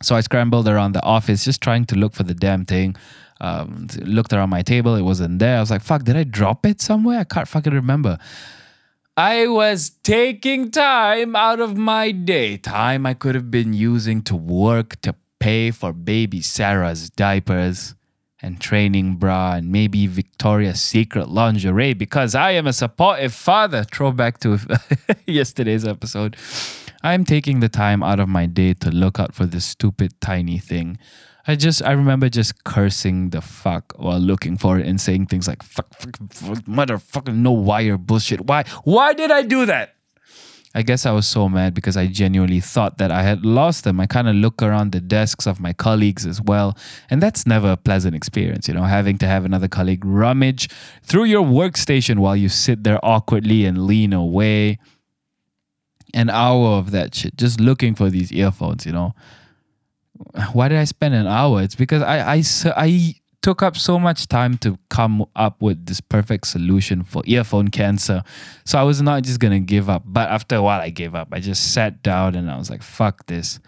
So 0.01 0.15
I 0.15 0.21
scrambled 0.21 0.67
around 0.67 0.93
the 0.93 1.03
office 1.03 1.45
just 1.45 1.61
trying 1.61 1.85
to 1.85 1.95
look 1.95 2.13
for 2.13 2.23
the 2.23 2.33
damn 2.33 2.65
thing. 2.65 2.95
Um, 3.39 3.87
looked 4.01 4.33
around 4.33 4.49
my 4.49 4.63
table, 4.63 4.95
it 4.95 5.03
wasn't 5.03 5.37
there. 5.37 5.57
I 5.57 5.59
was 5.59 5.69
like, 5.69 5.83
fuck, 5.83 6.03
did 6.03 6.17
I 6.17 6.23
drop 6.23 6.65
it 6.65 6.81
somewhere? 6.81 7.19
I 7.19 7.25
can't 7.25 7.47
fucking 7.47 7.73
remember. 7.73 8.17
I 9.17 9.47
was 9.47 9.89
taking 10.03 10.69
time 10.69 11.35
out 11.35 11.59
of 11.59 11.75
my 11.75 12.11
day, 12.11 12.55
time 12.55 13.07
I 13.07 13.15
could 13.15 13.33
have 13.33 13.49
been 13.49 13.73
using 13.73 14.21
to 14.21 14.35
work, 14.35 15.01
to 15.01 15.15
pay 15.39 15.71
for 15.71 15.91
baby 15.91 16.39
Sarah's 16.43 17.09
diapers 17.09 17.95
and 18.43 18.61
training 18.61 19.15
bra 19.15 19.53
and 19.53 19.71
maybe 19.71 20.05
Victoria's 20.05 20.79
Secret 20.79 21.29
lingerie 21.29 21.95
because 21.95 22.35
I 22.35 22.51
am 22.51 22.67
a 22.67 22.73
supportive 22.73 23.33
father. 23.33 23.83
Throwback 23.83 24.39
to 24.41 24.59
yesterday's 25.25 25.83
episode. 25.83 26.37
I'm 27.01 27.25
taking 27.25 27.59
the 27.59 27.69
time 27.69 28.03
out 28.03 28.19
of 28.19 28.29
my 28.29 28.45
day 28.45 28.75
to 28.75 28.91
look 28.91 29.19
out 29.19 29.33
for 29.33 29.47
this 29.47 29.65
stupid 29.65 30.21
tiny 30.21 30.59
thing. 30.59 30.99
I 31.47 31.55
just 31.55 31.81
I 31.83 31.93
remember 31.93 32.27
just 32.27 32.63
cursing 32.65 33.29
the 33.29 33.41
fuck 33.41 33.93
while 33.97 34.19
looking 34.19 34.57
for 34.57 34.77
it 34.79 34.85
and 34.85 34.99
saying 34.99 35.27
things 35.27 35.47
like 35.47 35.63
fuck, 35.63 35.87
fuck, 35.93 36.17
fuck 36.31 36.57
motherfucking 36.65 37.35
no 37.35 37.51
wire 37.51 37.97
bullshit. 37.97 38.41
Why 38.41 38.65
why 38.83 39.13
did 39.13 39.31
I 39.31 39.43
do 39.43 39.65
that? 39.65 39.95
I 40.75 40.83
guess 40.83 41.05
I 41.05 41.11
was 41.11 41.25
so 41.25 41.49
mad 41.49 41.73
because 41.73 41.97
I 41.97 42.05
genuinely 42.05 42.59
thought 42.59 42.97
that 42.99 43.09
I 43.09 43.23
had 43.23 43.45
lost 43.45 43.83
them. 43.83 43.99
I 43.99 44.05
kind 44.05 44.27
of 44.27 44.35
look 44.35 44.61
around 44.61 44.91
the 44.91 44.99
desks 44.99 45.47
of 45.47 45.59
my 45.59 45.73
colleagues 45.73 46.25
as 46.25 46.39
well. 46.39 46.77
And 47.09 47.23
that's 47.23 47.47
never 47.47 47.71
a 47.71 47.77
pleasant 47.77 48.15
experience, 48.15 48.67
you 48.67 48.75
know, 48.75 48.83
having 48.83 49.17
to 49.19 49.27
have 49.27 49.43
another 49.43 49.67
colleague 49.67 50.05
rummage 50.05 50.69
through 51.01 51.23
your 51.23 51.43
workstation 51.43 52.19
while 52.19 52.35
you 52.35 52.47
sit 52.47 52.83
there 52.83 53.03
awkwardly 53.03 53.65
and 53.65 53.87
lean 53.87 54.13
away. 54.13 54.77
An 56.13 56.29
hour 56.29 56.77
of 56.77 56.91
that 56.91 57.15
shit, 57.15 57.37
just 57.37 57.59
looking 57.59 57.95
for 57.95 58.09
these 58.09 58.31
earphones, 58.31 58.85
you 58.85 58.91
know. 58.91 59.15
Why 60.53 60.67
did 60.67 60.77
I 60.77 60.85
spend 60.85 61.13
an 61.15 61.27
hour? 61.27 61.61
It's 61.61 61.75
because 61.75 62.01
I, 62.01 62.35
I, 62.35 62.43
I 62.75 63.15
took 63.41 63.63
up 63.63 63.77
so 63.77 63.99
much 63.99 64.27
time 64.27 64.57
to 64.57 64.77
come 64.89 65.25
up 65.35 65.61
with 65.61 65.85
this 65.85 66.01
perfect 66.01 66.47
solution 66.47 67.03
for 67.03 67.23
earphone 67.25 67.69
cancer. 67.69 68.23
So 68.65 68.77
I 68.77 68.83
was 68.83 69.01
not 69.01 69.23
just 69.23 69.39
gonna 69.39 69.59
give 69.59 69.89
up. 69.89 70.03
But 70.05 70.29
after 70.29 70.55
a 70.55 70.61
while, 70.61 70.81
I 70.81 70.89
gave 70.89 71.15
up. 71.15 71.29
I 71.31 71.39
just 71.39 71.73
sat 71.73 72.03
down 72.03 72.35
and 72.35 72.51
I 72.51 72.57
was 72.57 72.69
like, 72.69 72.83
fuck 72.83 73.25
this. 73.27 73.59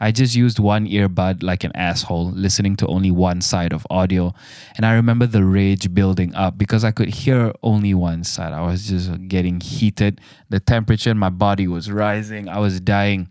I 0.00 0.12
just 0.12 0.36
used 0.36 0.58
one 0.58 0.86
earbud 0.86 1.42
like 1.42 1.64
an 1.64 1.72
asshole, 1.74 2.30
listening 2.30 2.76
to 2.76 2.86
only 2.86 3.10
one 3.10 3.40
side 3.40 3.72
of 3.72 3.86
audio. 3.90 4.32
And 4.76 4.86
I 4.86 4.94
remember 4.94 5.26
the 5.26 5.44
rage 5.44 5.92
building 5.92 6.34
up 6.34 6.56
because 6.56 6.84
I 6.84 6.92
could 6.92 7.08
hear 7.08 7.52
only 7.62 7.94
one 7.94 8.22
side. 8.22 8.52
I 8.52 8.64
was 8.64 8.88
just 8.88 9.28
getting 9.28 9.60
heated. 9.60 10.20
The 10.50 10.60
temperature 10.60 11.10
in 11.10 11.18
my 11.18 11.30
body 11.30 11.66
was 11.66 11.90
rising. 11.90 12.48
I 12.48 12.58
was 12.58 12.80
dying 12.80 13.28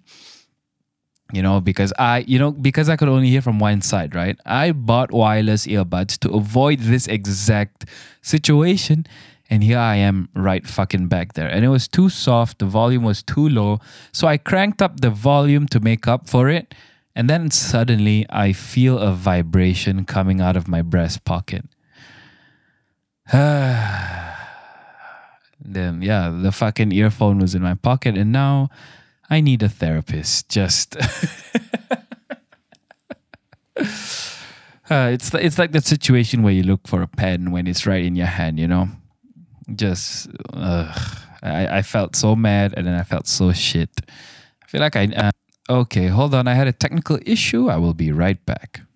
you 1.33 1.41
know 1.41 1.59
because 1.59 1.91
i 1.99 2.19
you 2.27 2.39
know 2.39 2.51
because 2.51 2.89
i 2.89 2.95
could 2.95 3.09
only 3.09 3.27
hear 3.27 3.41
from 3.41 3.59
one 3.59 3.81
side 3.81 4.15
right? 4.15 4.39
I 4.45 4.71
bought 4.71 5.11
wireless 5.11 5.67
earbuds 5.67 6.17
to 6.19 6.31
avoid 6.31 6.79
this 6.79 7.07
exact 7.07 7.85
situation 8.21 9.05
and 9.49 9.63
here 9.63 9.77
i 9.77 9.95
am 9.95 10.29
right 10.33 10.65
fucking 10.67 11.07
back 11.07 11.33
there. 11.33 11.47
And 11.47 11.65
it 11.65 11.69
was 11.69 11.87
too 11.87 12.09
soft 12.09 12.59
the 12.59 12.65
volume 12.65 13.03
was 13.03 13.23
too 13.23 13.47
low 13.49 13.79
so 14.11 14.27
i 14.27 14.37
cranked 14.37 14.81
up 14.81 15.01
the 15.01 15.09
volume 15.09 15.67
to 15.67 15.79
make 15.79 16.07
up 16.07 16.29
for 16.29 16.49
it 16.49 16.73
and 17.15 17.29
then 17.29 17.51
suddenly 17.51 18.25
i 18.29 18.53
feel 18.53 18.97
a 18.97 19.11
vibration 19.11 20.05
coming 20.05 20.39
out 20.41 20.55
of 20.55 20.67
my 20.67 20.81
breast 20.81 21.25
pocket. 21.25 21.65
Then 25.59 26.01
yeah 26.01 26.29
the 26.29 26.53
fucking 26.53 26.93
earphone 26.93 27.39
was 27.39 27.53
in 27.53 27.61
my 27.61 27.73
pocket 27.73 28.17
and 28.17 28.31
now 28.31 28.69
I 29.29 29.41
need 29.41 29.61
a 29.63 29.69
therapist. 29.69 30.49
Just 30.49 30.95
Uh, 34.89 35.09
it's 35.11 35.33
it's 35.33 35.59
like 35.59 35.73
that 35.73 35.85
situation 35.85 36.43
where 36.43 36.53
you 36.53 36.63
look 36.63 36.87
for 36.87 37.01
a 37.01 37.07
pen 37.07 37.51
when 37.51 37.67
it's 37.67 37.85
right 37.85 38.05
in 38.05 38.15
your 38.15 38.27
hand, 38.27 38.57
you 38.57 38.67
know. 38.67 38.87
Just 39.75 40.29
I 40.53 41.79
I 41.79 41.81
felt 41.81 42.15
so 42.15 42.35
mad 42.35 42.73
and 42.77 42.87
then 42.87 42.95
I 42.95 43.03
felt 43.03 43.27
so 43.27 43.51
shit. 43.51 43.89
I 44.63 44.67
feel 44.67 44.79
like 44.79 44.95
I 44.95 45.05
uh, 45.07 45.31
okay. 45.69 46.07
Hold 46.07 46.33
on, 46.33 46.47
I 46.47 46.53
had 46.53 46.67
a 46.67 46.71
technical 46.71 47.19
issue. 47.25 47.67
I 47.69 47.75
will 47.75 47.93
be 47.93 48.13
right 48.13 48.43
back. 48.45 48.86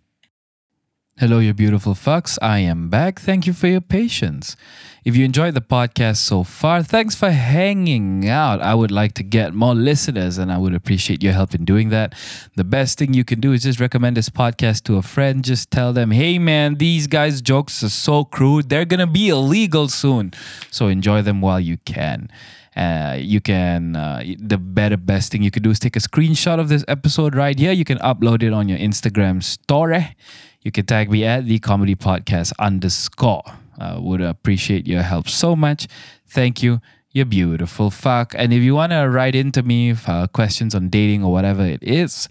Hello, 1.22 1.38
you 1.38 1.54
beautiful 1.54 1.94
fucks. 1.94 2.40
I 2.42 2.58
am 2.62 2.90
back. 2.90 3.20
Thank 3.20 3.46
you 3.46 3.54
for 3.54 3.68
your 3.68 3.80
patience. 3.80 4.58
If 5.06 5.16
you 5.16 5.24
enjoyed 5.24 5.54
the 5.54 5.62
podcast 5.62 6.18
so 6.18 6.44
far, 6.44 6.82
thanks 6.82 7.14
for 7.14 7.30
hanging 7.30 8.28
out. 8.28 8.60
I 8.60 8.74
would 8.74 8.90
like 8.90 9.14
to 9.14 9.24
get 9.24 9.54
more 9.54 9.76
listeners 9.76 10.40
and 10.40 10.52
I 10.52 10.58
would 10.58 10.74
appreciate 10.74 11.22
your 11.22 11.34
help 11.34 11.54
in 11.54 11.64
doing 11.64 11.90
that. 11.90 12.16
The 12.56 12.64
best 12.64 12.98
thing 12.98 13.14
you 13.14 13.24
can 13.24 13.40
do 13.40 13.54
is 13.54 13.62
just 13.62 13.80
recommend 13.80 14.18
this 14.18 14.30
podcast 14.30 14.82
to 14.86 14.98
a 14.98 15.04
friend. 15.04 15.44
Just 15.44 15.70
tell 15.70 15.94
them, 15.94 16.10
hey 16.10 16.40
man, 16.40 16.80
these 16.80 17.06
guys' 17.06 17.40
jokes 17.40 17.84
are 17.84 17.90
so 17.90 18.26
crude. 18.26 18.70
They're 18.70 18.86
going 18.86 19.00
to 19.00 19.06
be 19.06 19.30
illegal 19.30 19.90
soon. 19.90 20.34
So 20.72 20.88
enjoy 20.88 21.22
them 21.22 21.40
while 21.40 21.60
you 21.60 21.78
can. 21.86 22.30
Uh, 22.76 23.18
you 23.20 23.42
can 23.42 23.96
uh, 23.96 24.24
the 24.40 24.58
better 24.58 24.98
best 24.98 25.32
thing 25.32 25.44
you 25.44 25.52
could 25.52 25.62
do 25.62 25.70
is 25.70 25.78
take 25.78 25.98
a 25.98 26.00
screenshot 26.00 26.58
of 26.58 26.70
this 26.70 26.86
episode 26.88 27.36
right 27.36 27.60
here 27.60 27.74
you 27.74 27.84
can 27.84 27.98
upload 27.98 28.42
it 28.42 28.54
on 28.54 28.70
your 28.70 28.78
instagram 28.80 29.44
story 29.44 30.16
you 30.62 30.72
can 30.72 30.86
tag 30.86 31.10
me 31.10 31.24
at 31.24 31.46
the 31.46 31.60
comedy 31.60 31.96
podcast 31.96 32.54
underscore. 32.60 33.44
Uh, 33.80 33.98
would 34.00 34.22
appreciate 34.22 34.86
your 34.86 35.02
help 35.02 35.28
so 35.28 35.56
much. 35.56 35.88
Thank 36.28 36.62
you. 36.62 36.82
You 37.12 37.26
beautiful 37.26 37.90
fuck. 37.90 38.34
And 38.38 38.54
if 38.54 38.62
you 38.62 38.76
want 38.76 38.92
to 38.92 39.10
write 39.10 39.36
into 39.36 39.64
me 39.64 39.94
for 39.94 40.28
questions 40.32 40.76
on 40.76 40.90
dating 40.90 41.24
or 41.24 41.32
whatever 41.32 41.66
it 41.66 41.84
is, 41.84 42.30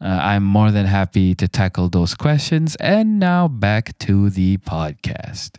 uh, 0.00 0.06
I'm 0.06 0.44
more 0.44 0.70
than 0.70 0.86
happy 0.86 1.34
to 1.34 1.48
tackle 1.48 1.88
those 1.88 2.14
questions. 2.14 2.76
And 2.76 3.18
now 3.18 3.48
back 3.48 3.96
to 4.00 4.30
the 4.30 4.58
podcast. 4.58 5.56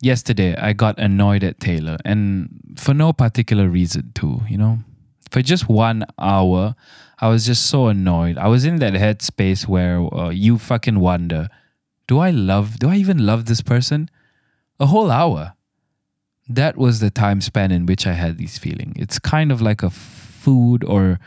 Yesterday, 0.00 0.54
I 0.56 0.72
got 0.72 0.98
annoyed 0.98 1.42
at 1.42 1.60
Taylor, 1.60 1.96
and 2.04 2.74
for 2.76 2.92
no 2.92 3.12
particular 3.14 3.68
reason, 3.68 4.12
too, 4.14 4.42
you 4.48 4.58
know. 4.58 4.80
For 5.30 5.40
just 5.40 5.66
one 5.66 6.04
hour, 6.18 6.74
I 7.24 7.28
was 7.28 7.46
just 7.46 7.64
so 7.64 7.86
annoyed. 7.86 8.36
I 8.36 8.48
was 8.48 8.66
in 8.66 8.80
that 8.80 8.92
headspace 8.92 9.66
where 9.66 9.96
uh, 10.14 10.28
you 10.28 10.58
fucking 10.58 11.00
wonder, 11.00 11.48
do 12.06 12.18
I 12.18 12.28
love, 12.28 12.78
do 12.78 12.90
I 12.90 12.96
even 12.96 13.24
love 13.24 13.46
this 13.46 13.62
person? 13.62 14.10
A 14.78 14.84
whole 14.84 15.10
hour. 15.10 15.54
That 16.50 16.76
was 16.76 17.00
the 17.00 17.08
time 17.08 17.40
span 17.40 17.72
in 17.72 17.86
which 17.86 18.06
I 18.06 18.12
had 18.12 18.36
these 18.36 18.58
feelings. 18.58 18.92
It's 18.96 19.18
kind 19.18 19.50
of 19.50 19.62
like 19.62 19.82
a 19.82 19.88
food 19.88 20.84
or 20.84 21.18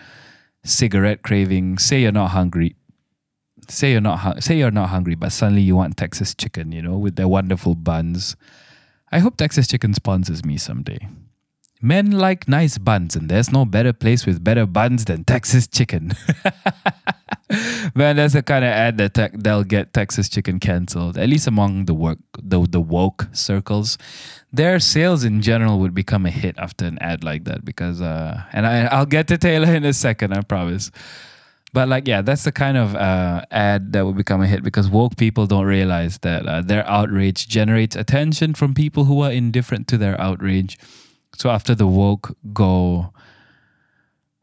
cigarette 0.64 1.24
craving. 1.24 1.80
Say 1.80 2.02
you're 2.02 2.12
not 2.12 2.30
hungry. 2.30 2.76
Say 3.68 3.94
you're 3.94 4.00
not 4.00 4.20
hu- 4.20 4.40
say 4.40 4.60
you're 4.60 4.70
not 4.70 4.90
hungry, 4.90 5.16
but 5.16 5.32
suddenly 5.32 5.64
you 5.64 5.76
want 5.76 5.98
Texas 5.98 6.36
chicken, 6.36 6.72
you 6.72 6.84
know, 6.84 7.00
with 7.00 7.16
their 7.16 7.28
wonderful 7.28 7.74
buns. 7.74 8.36
I 9.12 9.18
hope 9.18 9.36
Texas 9.36 9.68
Chicken 9.68 9.96
sponsors 9.96 10.46
me 10.46 10.58
someday. 10.58 11.08
Men 11.82 12.12
like 12.12 12.48
nice 12.48 12.78
buns, 12.78 13.16
and 13.16 13.30
there's 13.30 13.52
no 13.52 13.66
better 13.66 13.94
place 13.94 14.26
with 14.26 14.44
better 14.44 14.66
buns 14.66 15.06
than 15.06 15.24
Texas 15.24 15.68
chicken. 15.68 16.14
Man, 17.96 18.16
that's 18.16 18.34
the 18.34 18.44
kind 18.44 18.66
of 18.66 18.72
ad 18.72 18.98
that 18.98 19.14
te- 19.14 19.38
they'll 19.38 19.64
get 19.64 19.94
Texas 19.94 20.28
chicken 20.28 20.60
canceled, 20.60 21.18
at 21.18 21.30
least 21.30 21.48
among 21.48 21.86
the 21.86 21.94
work 21.94 22.18
the, 22.42 22.66
the 22.68 22.82
woke 22.82 23.28
circles. 23.32 23.98
Their 24.52 24.80
sales 24.80 25.24
in 25.24 25.42
general 25.42 25.80
would 25.80 25.94
become 25.94 26.26
a 26.26 26.30
hit 26.30 26.58
after 26.58 26.86
an 26.86 26.98
ad 27.00 27.24
like 27.24 27.44
that 27.46 27.64
because, 27.64 28.02
uh, 28.02 28.42
and 28.54 28.66
I, 28.66 28.86
I'll 28.86 29.06
get 29.06 29.28
to 29.28 29.38
Taylor 29.38 29.74
in 29.74 29.86
a 29.86 29.94
second, 29.94 30.34
I 30.34 30.42
promise. 30.42 30.92
But 31.74 31.90
like, 31.90 32.08
yeah, 32.08 32.22
that's 32.22 32.44
the 32.44 32.52
kind 32.52 32.78
of 32.78 32.96
uh, 32.96 33.44
ad 33.52 33.94
that 33.94 34.06
would 34.06 34.18
become 34.18 34.42
a 34.42 34.48
hit 34.48 34.64
because 34.64 34.90
woke 34.90 35.16
people 35.16 35.46
don't 35.48 35.66
realize 35.66 36.18
that 36.20 36.46
uh, 36.48 36.62
their 36.62 36.88
outrage 36.90 37.48
generates 37.48 37.96
attention 37.96 38.56
from 38.56 38.74
people 38.74 39.06
who 39.06 39.22
are 39.22 39.32
indifferent 39.32 39.88
to 39.90 39.98
their 39.98 40.20
outrage 40.20 40.78
so 41.38 41.50
after 41.50 41.76
the 41.76 41.88
woke 41.88 42.36
go 42.54 43.14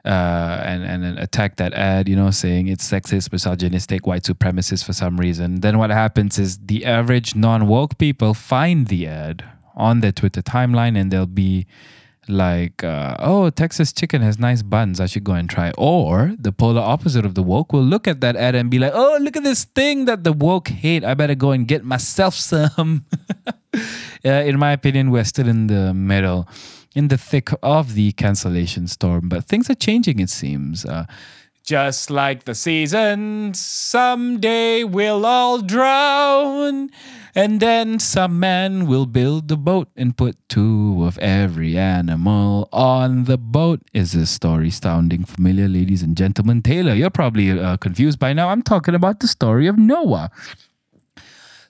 uh, 0.05 0.61
and 0.65 0.85
and 0.85 1.19
attack 1.19 1.57
that 1.57 1.73
ad, 1.73 2.09
you 2.09 2.17
know, 2.17 2.31
saying 2.31 2.69
it's 2.69 2.89
sexist, 2.89 3.33
misogynistic, 3.33 4.07
white 4.07 4.23
supremacist 4.23 4.85
for 4.85 4.93
some 4.93 5.17
reason, 5.17 5.61
then 5.61 5.79
what 5.79 5.91
happens 5.91 6.39
is 6.39 6.59
the 6.59 6.85
average 6.85 7.35
non 7.35 7.67
woke 7.67 7.99
people 7.99 8.35
find 8.35 8.89
the 8.89 9.07
ad 9.07 9.45
on 9.75 10.01
their 10.01 10.13
Twitter 10.13 10.43
timeline 10.43 10.99
and 10.99 11.11
they'll 11.11 11.27
be 11.27 11.67
like, 12.29 12.83
uh, 12.83 13.17
oh, 13.19 13.51
Texas 13.51 13.93
chicken 13.93 14.23
has 14.23 14.39
nice 14.39 14.63
buns. 14.63 15.01
I 15.01 15.07
should 15.07 15.25
go 15.25 15.33
and 15.33 15.49
try. 15.49 15.73
Or 15.77 16.35
the 16.39 16.53
polar 16.53 16.81
opposite 16.81 17.25
of 17.25 17.35
the 17.35 17.43
woke 17.43 17.73
will 17.73 17.83
look 17.83 18.09
at 18.09 18.21
that 18.21 18.37
ad 18.37 18.55
and 18.55 18.71
be 18.71 18.79
like, 18.79 18.93
oh, 18.95 19.19
look 19.21 19.37
at 19.37 19.45
this 19.45 19.65
thing 19.65 20.05
that 20.07 20.25
the 20.25 20.33
woke 20.33 20.69
hate. 20.69 21.05
I 21.05 21.15
better 21.15 21.35
go 21.35 21.51
and 21.51 21.67
get 21.67 21.85
myself 21.85 22.35
some. 22.35 23.05
in 24.25 24.59
my 24.59 24.73
opinion, 24.73 25.11
we're 25.11 25.25
still 25.25 25.49
in 25.49 25.67
the 25.67 25.93
middle, 25.93 26.49
in 26.95 27.09
the 27.09 27.19
thick 27.19 27.51
of 27.63 27.95
the 27.95 28.13
cancellation 28.13 28.87
storm, 28.89 29.29
but 29.29 29.45
things 29.45 29.69
are 29.69 29.75
changing, 29.75 30.21
it 30.21 30.31
seems. 30.31 30.85
Uh, 30.85 31.07
just 31.65 32.11
like 32.11 32.45
the 32.45 32.55
seasons, 32.55 33.59
someday 33.59 34.85
we'll 34.85 35.25
all 35.25 35.63
drown. 35.63 36.91
And 37.35 37.59
then 37.59 37.99
some 37.99 38.39
man 38.39 38.87
will 38.87 39.07
build 39.07 39.51
a 39.51 39.57
boat 39.57 39.89
and 39.97 40.17
put 40.17 40.37
two 40.49 41.03
of 41.05 41.19
every 41.19 41.77
animal 41.77 42.69
on 42.71 43.25
the 43.25 43.39
boat. 43.39 43.81
Is 43.93 44.13
this 44.13 44.31
story 44.31 44.71
sounding 44.71 45.25
familiar, 45.25 45.67
ladies 45.67 46.03
and 46.03 46.17
gentlemen? 46.17 46.61
Taylor, 46.63 46.95
you're 46.95 47.11
probably 47.11 47.51
uh, 47.51 47.79
confused 47.79 48.19
by 48.19 48.35
now. 48.35 48.51
I'm 48.51 48.63
talking 48.63 48.95
about 48.95 49.21
the 49.21 49.27
story 49.27 49.67
of 49.67 49.79
Noah. 49.79 50.31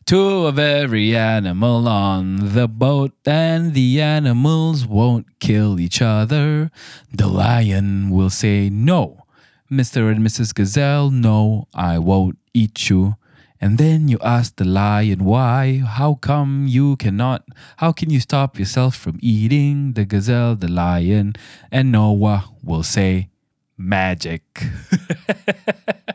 Two 0.06 0.44
of 0.44 0.58
every 0.58 1.16
animal 1.16 1.88
on 1.88 2.52
the 2.52 2.68
boat, 2.68 3.12
and 3.24 3.72
the 3.72 4.02
animals 4.02 4.86
won't 4.86 5.38
kill 5.40 5.80
each 5.80 6.02
other. 6.02 6.70
The 7.10 7.26
lion 7.26 8.10
will 8.10 8.28
say, 8.28 8.68
No, 8.68 9.24
Mr. 9.72 10.12
and 10.12 10.20
Mrs. 10.20 10.54
Gazelle, 10.54 11.10
no, 11.10 11.68
I 11.74 11.98
won't 11.98 12.36
eat 12.52 12.90
you. 12.90 13.16
And 13.62 13.78
then 13.78 14.08
you 14.08 14.18
ask 14.22 14.56
the 14.56 14.66
lion 14.66 15.24
why. 15.24 15.78
How 15.78 16.16
come 16.16 16.66
you 16.68 16.96
cannot? 16.96 17.48
How 17.78 17.90
can 17.92 18.10
you 18.10 18.20
stop 18.20 18.58
yourself 18.58 18.94
from 18.94 19.18
eating 19.22 19.94
the 19.94 20.04
gazelle, 20.04 20.54
the 20.54 20.68
lion? 20.68 21.32
And 21.72 21.90
Noah 21.90 22.44
will 22.62 22.82
say, 22.82 23.30
magic. 23.78 24.42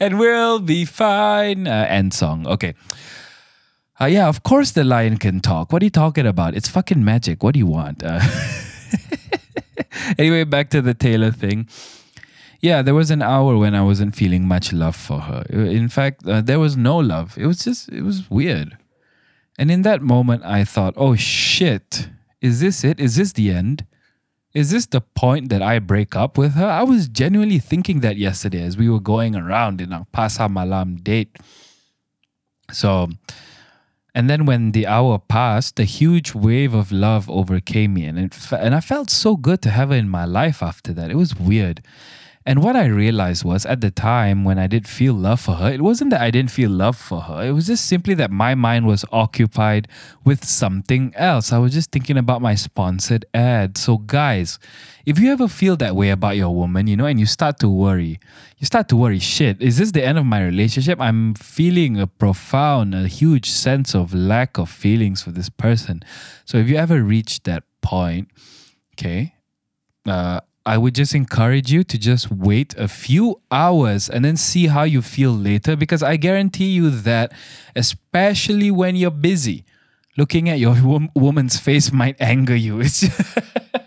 and 0.00 0.18
we'll 0.18 0.60
be 0.60 0.84
fine. 0.84 1.66
Uh, 1.66 1.86
end 1.88 2.14
song. 2.14 2.46
Okay. 2.46 2.74
Uh, 4.00 4.06
yeah, 4.06 4.28
of 4.28 4.42
course 4.42 4.72
the 4.72 4.84
lion 4.84 5.16
can 5.16 5.40
talk. 5.40 5.72
What 5.72 5.82
are 5.82 5.86
you 5.86 5.90
talking 5.90 6.26
about? 6.26 6.54
It's 6.54 6.68
fucking 6.68 7.02
magic. 7.04 7.42
What 7.42 7.54
do 7.54 7.58
you 7.58 7.66
want? 7.66 8.02
Uh, 8.02 8.20
anyway, 10.18 10.44
back 10.44 10.70
to 10.70 10.82
the 10.82 10.94
Taylor 10.94 11.30
thing. 11.30 11.68
Yeah, 12.60 12.82
there 12.82 12.94
was 12.94 13.10
an 13.10 13.22
hour 13.22 13.56
when 13.56 13.74
I 13.74 13.82
wasn't 13.82 14.16
feeling 14.16 14.46
much 14.46 14.72
love 14.72 14.96
for 14.96 15.20
her. 15.20 15.44
In 15.50 15.88
fact, 15.88 16.26
uh, 16.26 16.40
there 16.40 16.58
was 16.58 16.76
no 16.76 16.98
love. 16.98 17.36
It 17.38 17.46
was 17.46 17.58
just, 17.64 17.88
it 17.90 18.02
was 18.02 18.28
weird. 18.30 18.76
And 19.58 19.70
in 19.70 19.82
that 19.82 20.02
moment, 20.02 20.44
I 20.44 20.64
thought, 20.64 20.94
oh 20.96 21.16
shit, 21.16 22.08
is 22.40 22.60
this 22.60 22.84
it? 22.84 23.00
Is 23.00 23.16
this 23.16 23.32
the 23.32 23.50
end? 23.50 23.86
Is 24.56 24.70
this 24.70 24.86
the 24.86 25.02
point 25.02 25.50
that 25.50 25.60
I 25.60 25.78
break 25.80 26.16
up 26.16 26.38
with 26.38 26.54
her? 26.54 26.64
I 26.64 26.82
was 26.82 27.10
genuinely 27.10 27.58
thinking 27.58 28.00
that 28.00 28.16
yesterday 28.16 28.62
as 28.62 28.74
we 28.74 28.88
were 28.88 29.00
going 29.00 29.36
around 29.36 29.82
in 29.82 29.92
our 29.92 30.06
Pasar 30.14 30.50
Malam 30.50 30.96
date. 30.96 31.36
So, 32.72 33.08
and 34.14 34.30
then 34.30 34.46
when 34.46 34.72
the 34.72 34.86
hour 34.86 35.18
passed, 35.18 35.78
a 35.78 35.84
huge 35.84 36.34
wave 36.34 36.72
of 36.72 36.90
love 36.90 37.28
overcame 37.28 37.92
me, 37.92 38.06
and 38.06 38.18
it, 38.18 38.50
and 38.50 38.74
I 38.74 38.80
felt 38.80 39.10
so 39.10 39.36
good 39.36 39.60
to 39.60 39.68
have 39.68 39.90
her 39.90 39.94
in 39.94 40.08
my 40.08 40.24
life 40.24 40.62
after 40.62 40.94
that. 40.94 41.10
It 41.10 41.16
was 41.16 41.36
weird. 41.36 41.82
And 42.48 42.62
what 42.62 42.76
I 42.76 42.86
realized 42.86 43.44
was 43.44 43.66
at 43.66 43.80
the 43.80 43.90
time 43.90 44.44
when 44.44 44.56
I 44.56 44.68
did 44.68 44.86
feel 44.86 45.14
love 45.14 45.40
for 45.40 45.56
her, 45.56 45.68
it 45.68 45.82
wasn't 45.82 46.10
that 46.10 46.20
I 46.20 46.30
didn't 46.30 46.52
feel 46.52 46.70
love 46.70 46.96
for 46.96 47.22
her. 47.22 47.44
It 47.44 47.50
was 47.50 47.66
just 47.66 47.86
simply 47.86 48.14
that 48.14 48.30
my 48.30 48.54
mind 48.54 48.86
was 48.86 49.04
occupied 49.10 49.88
with 50.24 50.44
something 50.44 51.12
else. 51.16 51.52
I 51.52 51.58
was 51.58 51.72
just 51.72 51.90
thinking 51.90 52.16
about 52.16 52.40
my 52.40 52.54
sponsored 52.54 53.24
ad. 53.34 53.76
So, 53.76 53.98
guys, 53.98 54.60
if 55.04 55.18
you 55.18 55.32
ever 55.32 55.48
feel 55.48 55.74
that 55.78 55.96
way 55.96 56.10
about 56.10 56.36
your 56.36 56.54
woman, 56.54 56.86
you 56.86 56.96
know, 56.96 57.06
and 57.06 57.18
you 57.18 57.26
start 57.26 57.58
to 57.60 57.68
worry, 57.68 58.20
you 58.58 58.64
start 58.64 58.88
to 58.90 58.96
worry, 58.96 59.18
shit, 59.18 59.60
is 59.60 59.78
this 59.78 59.90
the 59.90 60.04
end 60.04 60.16
of 60.16 60.24
my 60.24 60.44
relationship? 60.44 61.00
I'm 61.00 61.34
feeling 61.34 61.98
a 61.98 62.06
profound, 62.06 62.94
a 62.94 63.08
huge 63.08 63.50
sense 63.50 63.92
of 63.92 64.14
lack 64.14 64.56
of 64.56 64.70
feelings 64.70 65.20
for 65.20 65.32
this 65.32 65.48
person. 65.48 66.00
So, 66.44 66.58
if 66.58 66.68
you 66.68 66.76
ever 66.76 67.02
reach 67.02 67.42
that 67.42 67.64
point, 67.82 68.28
okay, 68.94 69.34
uh, 70.06 70.42
I 70.66 70.76
would 70.78 70.96
just 70.96 71.14
encourage 71.14 71.70
you 71.70 71.84
to 71.84 71.96
just 71.96 72.28
wait 72.30 72.74
a 72.76 72.88
few 72.88 73.40
hours 73.52 74.10
and 74.10 74.24
then 74.24 74.36
see 74.36 74.66
how 74.66 74.82
you 74.82 75.00
feel 75.00 75.30
later 75.30 75.76
because 75.76 76.02
I 76.02 76.16
guarantee 76.16 76.70
you 76.70 76.90
that, 76.90 77.32
especially 77.76 78.72
when 78.72 78.96
you're 78.96 79.12
busy, 79.12 79.64
looking 80.18 80.48
at 80.48 80.58
your 80.58 80.74
woman's 81.14 81.60
face 81.60 81.92
might 81.92 82.16
anger 82.20 82.56
you. 82.56 82.80
It's 82.80 83.04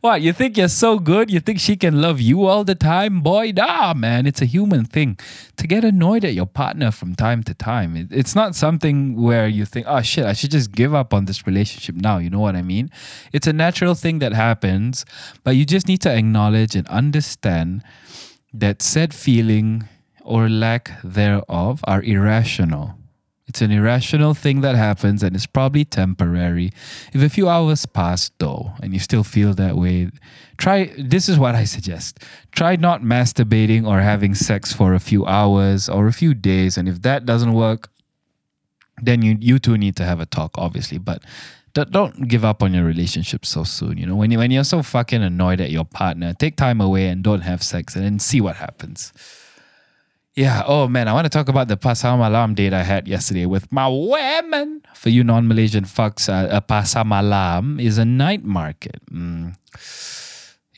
what, 0.00 0.20
you 0.22 0.32
think 0.32 0.56
you're 0.56 0.68
so 0.68 0.98
good? 0.98 1.30
You 1.30 1.40
think 1.40 1.60
she 1.60 1.76
can 1.76 2.00
love 2.00 2.20
you 2.20 2.46
all 2.46 2.64
the 2.64 2.74
time? 2.74 3.20
Boy, 3.20 3.52
nah, 3.54 3.94
man. 3.94 4.26
It's 4.26 4.42
a 4.42 4.46
human 4.46 4.84
thing 4.84 5.18
to 5.56 5.66
get 5.66 5.84
annoyed 5.84 6.24
at 6.24 6.34
your 6.34 6.46
partner 6.46 6.90
from 6.90 7.14
time 7.14 7.42
to 7.44 7.54
time. 7.54 7.96
It, 7.96 8.08
it's 8.10 8.34
not 8.34 8.54
something 8.54 9.20
where 9.20 9.48
you 9.48 9.64
think, 9.64 9.86
oh 9.88 10.02
shit, 10.02 10.24
I 10.24 10.32
should 10.32 10.50
just 10.50 10.72
give 10.72 10.94
up 10.94 11.14
on 11.14 11.24
this 11.24 11.46
relationship 11.46 11.94
now. 11.94 12.18
You 12.18 12.30
know 12.30 12.40
what 12.40 12.56
I 12.56 12.62
mean? 12.62 12.90
It's 13.32 13.46
a 13.46 13.52
natural 13.52 13.94
thing 13.94 14.18
that 14.18 14.32
happens, 14.32 15.04
but 15.44 15.56
you 15.56 15.64
just 15.64 15.88
need 15.88 16.02
to 16.02 16.14
acknowledge 16.14 16.74
and 16.74 16.86
understand 16.88 17.82
that 18.52 18.82
said 18.82 19.14
feeling 19.14 19.88
or 20.22 20.48
lack 20.48 21.00
thereof 21.02 21.80
are 21.84 22.02
irrational. 22.02 22.97
It's 23.48 23.62
an 23.62 23.70
irrational 23.70 24.34
thing 24.34 24.60
that 24.60 24.76
happens 24.76 25.22
and 25.22 25.34
it's 25.34 25.46
probably 25.46 25.84
temporary. 25.84 26.70
If 27.12 27.22
a 27.22 27.28
few 27.28 27.48
hours 27.48 27.86
pass 27.86 28.30
though 28.38 28.72
and 28.82 28.92
you 28.92 29.00
still 29.00 29.24
feel 29.24 29.54
that 29.54 29.76
way, 29.76 30.10
try 30.58 30.92
this 30.98 31.28
is 31.28 31.38
what 31.38 31.54
I 31.54 31.64
suggest. 31.64 32.20
Try 32.52 32.76
not 32.76 33.02
masturbating 33.02 33.86
or 33.86 34.00
having 34.00 34.34
sex 34.34 34.72
for 34.72 34.92
a 34.92 35.00
few 35.00 35.24
hours 35.24 35.88
or 35.88 36.06
a 36.06 36.12
few 36.12 36.34
days 36.34 36.76
and 36.76 36.88
if 36.88 37.02
that 37.02 37.24
doesn't 37.24 37.54
work, 37.54 37.90
then 39.00 39.22
you 39.22 39.36
you 39.40 39.58
two 39.58 39.78
need 39.78 39.96
to 39.96 40.04
have 40.04 40.20
a 40.20 40.26
talk 40.26 40.52
obviously, 40.58 40.98
but 40.98 41.22
don't 41.72 42.28
give 42.28 42.44
up 42.44 42.62
on 42.62 42.74
your 42.74 42.84
relationship 42.84 43.46
so 43.46 43.64
soon. 43.64 43.98
You 43.98 44.06
know, 44.06 44.16
when 44.16 44.30
you 44.30 44.38
when 44.38 44.50
you're 44.50 44.64
so 44.64 44.82
fucking 44.82 45.22
annoyed 45.22 45.60
at 45.60 45.70
your 45.70 45.84
partner, 45.84 46.34
take 46.34 46.56
time 46.56 46.80
away 46.80 47.08
and 47.08 47.22
don't 47.22 47.42
have 47.42 47.62
sex, 47.62 47.94
and 47.94 48.04
then 48.04 48.18
see 48.18 48.40
what 48.40 48.56
happens. 48.56 49.12
Yeah. 50.38 50.62
Oh 50.70 50.86
man, 50.86 51.08
I 51.08 51.12
want 51.12 51.24
to 51.24 51.34
talk 51.34 51.48
about 51.48 51.66
the 51.66 51.76
Pasar 51.76 52.16
Malam 52.16 52.54
date 52.54 52.72
I 52.72 52.84
had 52.84 53.08
yesterday 53.08 53.44
with 53.44 53.72
my 53.72 53.88
women. 53.90 54.86
For 54.94 55.10
you 55.10 55.24
non-Malaysian 55.24 55.82
fucks, 55.82 56.30
uh, 56.30 56.46
a 56.54 56.62
Pasar 56.62 57.04
Malam 57.04 57.80
is 57.80 57.98
a 57.98 58.04
night 58.04 58.44
market. 58.44 59.02
Mm. 59.10 59.58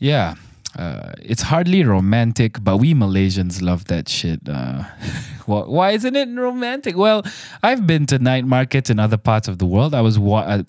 Yeah. 0.01 0.37
Uh, 0.77 1.13
it's 1.21 1.43
hardly 1.43 1.83
romantic, 1.83 2.63
but 2.63 2.77
we 2.77 2.95
Malaysians 2.95 3.61
love 3.61 3.87
that 3.87 4.09
shit. 4.09 4.41
Uh, 4.49 4.85
why 5.47 5.91
isn't 5.91 6.15
it 6.15 6.29
romantic? 6.29 6.97
Well, 6.97 7.25
I've 7.63 7.87
been 7.87 8.07
to 8.07 8.19
night 8.19 8.45
markets 8.45 8.89
in 8.89 9.01
other 9.01 9.17
parts 9.17 9.49
of 9.49 9.59
the 9.59 9.67
world. 9.67 9.95
I 9.95 10.01
was 10.01 10.19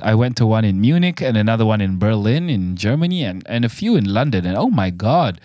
I 0.01 0.15
went 0.15 0.37
to 0.37 0.47
one 0.47 0.65
in 0.65 0.81
Munich 0.81 1.21
and 1.21 1.37
another 1.37 1.65
one 1.65 1.81
in 1.81 1.99
Berlin 1.99 2.49
in 2.49 2.75
Germany 2.75 3.23
and, 3.23 3.43
and 3.45 3.63
a 3.63 3.69
few 3.69 3.95
in 3.95 4.05
London. 4.05 4.45
And 4.45 4.57
oh 4.57 4.69
my 4.69 4.89
god, 4.89 5.39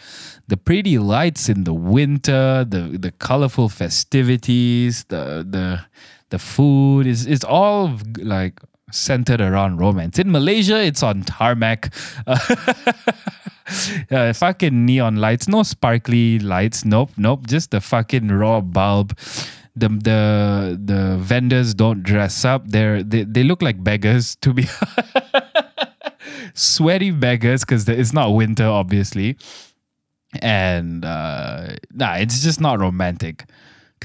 the 0.48 0.56
pretty 0.56 0.98
lights 0.98 1.48
in 1.48 1.64
the 1.64 1.74
winter, 1.74 2.64
the 2.64 2.96
the 2.98 3.12
colorful 3.12 3.68
festivities, 3.68 5.04
the 5.04 5.46
the 5.48 5.84
the 6.30 6.38
food 6.38 7.06
is 7.06 7.26
is 7.26 7.44
all 7.44 7.98
like 8.18 8.60
centered 8.90 9.42
around 9.42 9.78
romance. 9.78 10.18
In 10.18 10.32
Malaysia, 10.32 10.82
it's 10.82 11.02
on 11.02 11.22
tarmac. 11.24 11.92
uh, 12.26 12.38
fucking 14.34 14.86
neon 14.86 15.16
lights, 15.16 15.48
no 15.48 15.62
sparkly 15.62 16.38
lights. 16.38 16.84
Nope, 16.84 17.10
nope. 17.16 17.46
Just 17.46 17.70
the 17.70 17.80
fucking 17.80 18.28
raw 18.28 18.60
bulb. 18.60 19.16
The 19.74 19.88
the 19.88 20.80
the 20.82 21.16
vendors 21.18 21.74
don't 21.74 22.02
dress 22.02 22.44
up. 22.44 22.66
They're 22.66 23.02
they, 23.02 23.24
they 23.24 23.44
look 23.44 23.60
like 23.60 23.82
beggars 23.82 24.36
to 24.36 24.54
be 24.54 24.66
sweaty 26.54 27.10
beggars 27.10 27.60
because 27.60 27.88
it's 27.88 28.12
not 28.12 28.30
winter, 28.30 28.66
obviously 28.66 29.36
and 30.42 31.04
uh, 31.04 31.68
nah, 31.92 32.14
it's 32.14 32.42
just 32.42 32.60
not 32.60 32.80
romantic. 32.80 33.44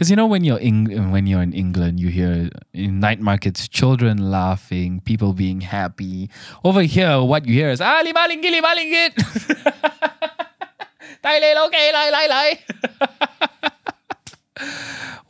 Because 0.01 0.09
you 0.09 0.15
know 0.15 0.25
when 0.25 0.43
you're 0.43 0.57
in 0.57 1.11
when 1.11 1.27
you're 1.27 1.43
in 1.43 1.53
England, 1.53 1.99
you 1.99 2.09
hear 2.09 2.49
in 2.73 2.99
night 2.99 3.21
markets 3.21 3.67
children 3.67 4.31
laughing, 4.31 4.99
people 5.05 5.33
being 5.33 5.61
happy. 5.61 6.27
Over 6.63 6.81
here, 6.81 7.21
what 7.21 7.45
you 7.45 7.53
hear 7.53 7.69
is 7.69 7.81
ah 7.81 8.01
lima 8.03 8.25
linggit 8.25 8.49
lima 8.49 8.73
linggit. 8.73 9.13
Tai 11.21 11.37
lei 11.37 11.53
okay 11.53 11.93
lai 11.93 12.09
lai 12.09 12.27
lai. 12.33 12.49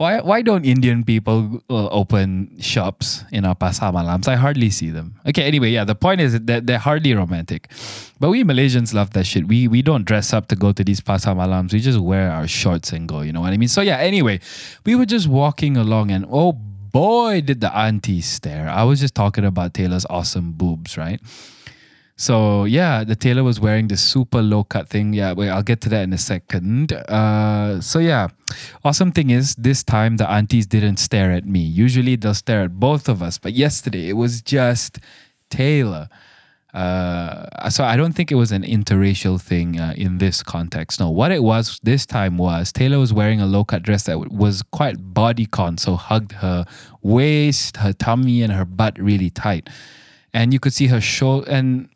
Why 0.02 0.20
why 0.20 0.42
don't 0.42 0.66
Indian 0.66 1.04
people 1.04 1.62
uh, 1.70 1.86
open 1.90 2.58
shops 2.60 3.24
in 3.32 3.46
our 3.46 3.54
pasar 3.54 3.94
malams? 3.94 4.28
I 4.28 4.36
hardly 4.36 4.72
see 4.72 4.90
them. 4.90 5.14
Okay, 5.28 5.44
anyway, 5.44 5.70
yeah, 5.70 5.84
the 5.84 5.94
point 5.94 6.22
is 6.22 6.42
that 6.42 6.66
they're 6.66 6.80
hardly 6.80 7.14
romantic. 7.14 7.70
But 8.20 8.32
we 8.32 8.44
Malaysians 8.44 8.96
love 8.96 9.12
that 9.12 9.28
shit. 9.28 9.48
We 9.48 9.68
we 9.68 9.84
don't 9.84 10.04
dress 10.04 10.34
up 10.34 10.48
to 10.48 10.56
go 10.56 10.72
to 10.72 10.84
these 10.84 11.02
pasar 11.02 11.38
malams. 11.38 11.72
We 11.72 11.82
just 11.82 12.00
wear 12.00 12.32
our 12.32 12.48
shorts 12.48 12.92
and 12.92 13.08
go, 13.08 13.22
you 13.22 13.32
know 13.32 13.42
what 13.42 13.54
I 13.54 13.58
mean? 13.58 13.70
So 13.70 13.82
yeah, 13.82 13.98
anyway, 13.98 14.40
we 14.88 14.96
were 14.96 15.06
just 15.06 15.28
walking 15.28 15.78
along 15.78 16.10
and 16.10 16.26
oh 16.32 16.54
boy, 16.54 17.42
did 17.42 17.62
the 17.62 17.70
auntie 17.70 18.22
stare. 18.22 18.68
I 18.70 18.82
was 18.82 19.00
just 19.00 19.14
talking 19.14 19.46
about 19.46 19.76
Taylor's 19.76 20.08
awesome 20.10 20.54
boobs, 20.54 20.98
right? 20.98 21.22
So 22.22 22.66
yeah, 22.66 23.04
the 23.04 23.16
Taylor 23.16 23.44
was 23.44 23.60
wearing 23.60 23.88
this 23.88 24.00
super 24.00 24.44
low 24.44 24.64
cut 24.64 24.88
thing. 24.88 25.12
Yeah, 25.12 25.34
wait, 25.34 25.50
I'll 25.50 25.64
get 25.64 25.82
to 25.82 25.90
that 25.90 26.04
in 26.04 26.14
a 26.14 26.20
second. 26.20 26.94
Uh, 26.94 27.82
so 27.82 27.98
yeah, 27.98 28.28
awesome 28.86 29.12
thing 29.12 29.32
is 29.32 29.56
this 29.56 29.84
time 29.84 30.18
the 30.18 30.30
aunties 30.30 30.68
didn't 30.68 30.98
stare 30.98 31.32
at 31.32 31.48
me. 31.48 31.62
Usually 31.62 32.16
they'll 32.16 32.36
stare 32.36 32.62
at 32.62 32.80
both 32.80 33.10
of 33.10 33.24
us, 33.24 33.40
but 33.40 33.54
yesterday 33.54 34.08
it 34.08 34.14
was 34.14 34.44
just 34.44 35.00
Taylor. 35.50 36.10
Uh, 36.76 37.70
so 37.72 37.84
I 37.84 37.98
don't 37.98 38.14
think 38.14 38.32
it 38.32 38.36
was 38.36 38.52
an 38.52 38.62
interracial 38.62 39.42
thing 39.42 39.80
uh, 39.80 39.96
in 39.98 40.20
this 40.20 40.44
context. 40.44 41.00
No, 41.00 41.10
what 41.10 41.32
it 41.32 41.42
was 41.42 41.80
this 41.82 42.06
time 42.06 42.38
was 42.38 42.72
Taylor 42.72 43.00
was 43.00 43.12
wearing 43.12 43.42
a 43.42 43.48
low 43.48 43.64
cut 43.64 43.82
dress 43.82 44.04
that 44.04 44.32
was 44.32 44.62
quite 44.62 44.98
bodycon, 45.16 45.80
so 45.80 45.96
hugged 45.96 46.34
her 46.34 46.66
waist, 47.02 47.78
her 47.78 47.94
tummy, 47.94 48.44
and 48.44 48.54
her 48.54 48.64
butt 48.64 49.00
really 49.00 49.32
tight, 49.32 49.72
and 50.36 50.54
you 50.54 50.60
could 50.60 50.72
see 50.72 50.86
her 50.86 51.02
shoulder 51.02 51.50
and 51.50 51.90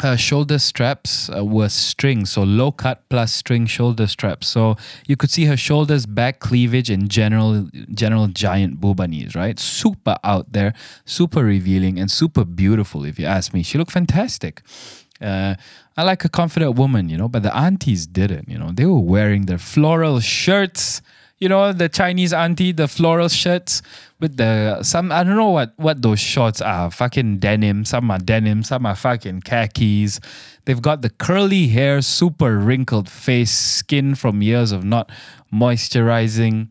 her 0.00 0.16
shoulder 0.16 0.58
straps 0.58 1.30
uh, 1.30 1.44
were 1.44 1.68
string, 1.68 2.26
so 2.26 2.42
low 2.42 2.70
cut 2.70 3.08
plus 3.08 3.32
string 3.32 3.66
shoulder 3.66 4.06
straps. 4.06 4.46
So 4.46 4.76
you 5.06 5.16
could 5.16 5.30
see 5.30 5.46
her 5.46 5.56
shoulders, 5.56 6.04
back 6.04 6.38
cleavage, 6.40 6.90
and 6.90 7.08
general 7.08 7.68
general 7.92 8.26
giant 8.28 8.80
boobanies, 8.80 9.34
right? 9.34 9.58
Super 9.58 10.16
out 10.22 10.52
there, 10.52 10.74
super 11.04 11.44
revealing, 11.44 11.98
and 11.98 12.10
super 12.10 12.44
beautiful. 12.44 13.04
If 13.04 13.18
you 13.18 13.26
ask 13.26 13.54
me, 13.54 13.62
she 13.62 13.78
looked 13.78 13.92
fantastic. 13.92 14.62
Uh, 15.20 15.54
I 15.96 16.02
like 16.02 16.24
a 16.26 16.28
confident 16.28 16.76
woman, 16.76 17.08
you 17.08 17.16
know, 17.16 17.28
but 17.28 17.42
the 17.42 17.56
aunties 17.56 18.06
didn't. 18.06 18.50
You 18.50 18.58
know, 18.58 18.70
they 18.72 18.84
were 18.84 19.00
wearing 19.00 19.46
their 19.46 19.58
floral 19.58 20.20
shirts 20.20 21.00
you 21.38 21.48
know 21.48 21.72
the 21.72 21.88
Chinese 21.88 22.32
auntie, 22.32 22.72
the 22.72 22.88
floral 22.88 23.28
shirts 23.28 23.82
with 24.20 24.36
the 24.36 24.82
some 24.82 25.12
I 25.12 25.22
don't 25.22 25.36
know 25.36 25.50
what 25.50 25.72
what 25.76 26.02
those 26.02 26.20
shorts 26.20 26.60
are. 26.60 26.90
Fucking 26.90 27.38
denim. 27.38 27.84
Some 27.84 28.10
are 28.10 28.18
denim. 28.18 28.62
Some 28.62 28.86
are 28.86 28.96
fucking 28.96 29.42
khakis. 29.42 30.18
They've 30.64 30.80
got 30.80 31.02
the 31.02 31.10
curly 31.10 31.68
hair, 31.68 32.00
super 32.02 32.58
wrinkled 32.58 33.08
face, 33.08 33.50
skin 33.52 34.14
from 34.14 34.42
years 34.42 34.72
of 34.72 34.84
not 34.84 35.10
moisturizing, 35.52 36.68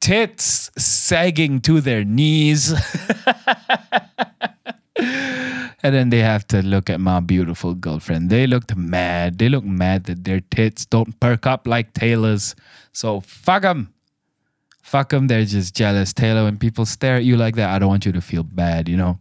tits 0.00 0.70
sagging 0.78 1.60
to 1.62 1.80
their 1.80 2.04
knees. 2.04 2.72
and 5.82 5.94
then 5.94 6.10
they 6.10 6.20
have 6.20 6.46
to 6.48 6.62
look 6.62 6.88
at 6.88 7.00
my 7.00 7.20
beautiful 7.20 7.74
girlfriend. 7.74 8.30
They 8.30 8.46
looked 8.46 8.74
mad. 8.76 9.38
They 9.38 9.48
look 9.48 9.64
mad 9.64 10.04
that 10.04 10.24
their 10.24 10.40
tits 10.40 10.86
don't 10.86 11.18
perk 11.20 11.46
up 11.46 11.66
like 11.66 11.92
Taylor's. 11.92 12.54
So 12.98 13.20
fuck 13.20 13.62
them. 13.62 13.94
Fuck 14.82 15.10
them. 15.10 15.28
They're 15.28 15.44
just 15.44 15.72
jealous. 15.76 16.12
Taylor, 16.12 16.42
when 16.42 16.58
people 16.58 16.84
stare 16.84 17.14
at 17.18 17.24
you 17.24 17.36
like 17.36 17.54
that, 17.54 17.70
I 17.70 17.78
don't 17.78 17.88
want 17.88 18.04
you 18.04 18.10
to 18.10 18.20
feel 18.20 18.42
bad, 18.42 18.88
you 18.88 18.96
know? 18.96 19.20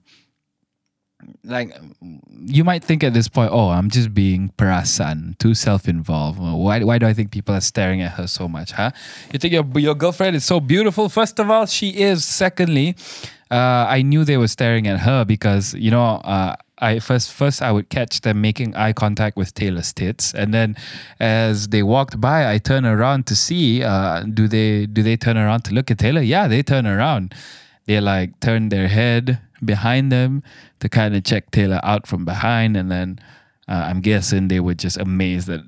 Like, 1.43 1.77
you 2.45 2.63
might 2.63 2.83
think 2.83 3.03
at 3.03 3.13
this 3.13 3.27
point, 3.27 3.51
oh, 3.53 3.69
I'm 3.69 3.91
just 3.91 4.15
being 4.15 4.51
perasan, 4.57 5.37
too 5.37 5.53
self 5.53 5.87
involved. 5.87 6.39
Why, 6.39 6.83
why 6.83 6.97
do 6.97 7.05
I 7.05 7.13
think 7.13 7.29
people 7.29 7.53
are 7.53 7.61
staring 7.61 8.01
at 8.01 8.13
her 8.13 8.25
so 8.25 8.47
much, 8.47 8.71
huh? 8.71 8.89
You 9.31 9.37
think 9.37 9.53
your, 9.53 9.65
your 9.75 9.93
girlfriend 9.93 10.35
is 10.35 10.43
so 10.43 10.59
beautiful? 10.59 11.07
First 11.07 11.37
of 11.39 11.51
all, 11.51 11.67
she 11.67 11.89
is. 12.01 12.25
Secondly, 12.25 12.95
uh, 13.51 13.85
I 13.87 14.01
knew 14.01 14.25
they 14.25 14.37
were 14.37 14.47
staring 14.47 14.87
at 14.87 15.01
her 15.01 15.23
because 15.23 15.75
you 15.75 15.91
know 15.91 16.15
uh, 16.23 16.55
I 16.79 16.99
first 16.99 17.31
first 17.31 17.61
I 17.61 17.71
would 17.71 17.89
catch 17.89 18.21
them 18.21 18.41
making 18.41 18.75
eye 18.75 18.93
contact 18.93 19.35
with 19.35 19.53
Taylor's 19.53 19.91
tits, 19.93 20.33
and 20.33 20.53
then 20.53 20.75
as 21.19 21.69
they 21.69 21.83
walked 21.83 22.21
by, 22.21 22.51
I 22.51 22.59
turn 22.59 22.85
around 22.85 23.25
to 23.27 23.35
see 23.35 23.83
uh, 23.83 24.21
do 24.23 24.47
they 24.47 24.85
do 24.85 25.01
they 25.01 25.17
turn 25.17 25.37
around 25.37 25.61
to 25.65 25.73
look 25.73 25.89
at 25.89 25.97
Taylor? 25.97 26.21
Yeah, 26.21 26.47
they 26.47 26.61
turn 26.63 26.85
around. 26.85 27.33
They 27.85 27.99
like 27.99 28.39
turn 28.41 28.69
their 28.69 28.87
head 28.87 29.39
behind 29.63 30.11
them 30.11 30.43
to 30.79 30.89
kind 30.89 31.15
of 31.15 31.23
check 31.23 31.51
Taylor 31.51 31.79
out 31.83 32.05
from 32.05 32.25
behind, 32.25 32.77
and 32.77 32.91
then 32.91 33.19
uh, 33.67 33.85
I'm 33.89 34.01
guessing 34.01 34.47
they 34.47 34.59
were 34.59 34.75
just 34.75 34.97
amazed 34.97 35.47
that 35.47 35.63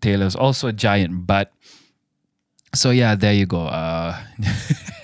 Taylor's 0.00 0.36
also 0.36 0.68
a 0.68 0.72
giant 0.72 1.26
butt. 1.26 1.52
So 2.74 2.90
yeah, 2.90 3.14
there 3.14 3.34
you 3.34 3.46
go. 3.46 3.66
Uh, 3.66 4.18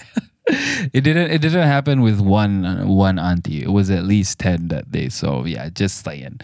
it 0.46 1.02
didn't 1.02 1.30
it 1.30 1.40
didn't 1.40 1.68
happen 1.68 2.02
with 2.02 2.20
one 2.20 2.88
one 2.88 3.18
auntie. 3.18 3.62
It 3.62 3.70
was 3.70 3.90
at 3.90 4.04
least 4.04 4.38
ten 4.38 4.68
that 4.68 4.90
day. 4.90 5.08
So 5.08 5.44
yeah, 5.44 5.68
just 5.68 6.04
saying. 6.04 6.40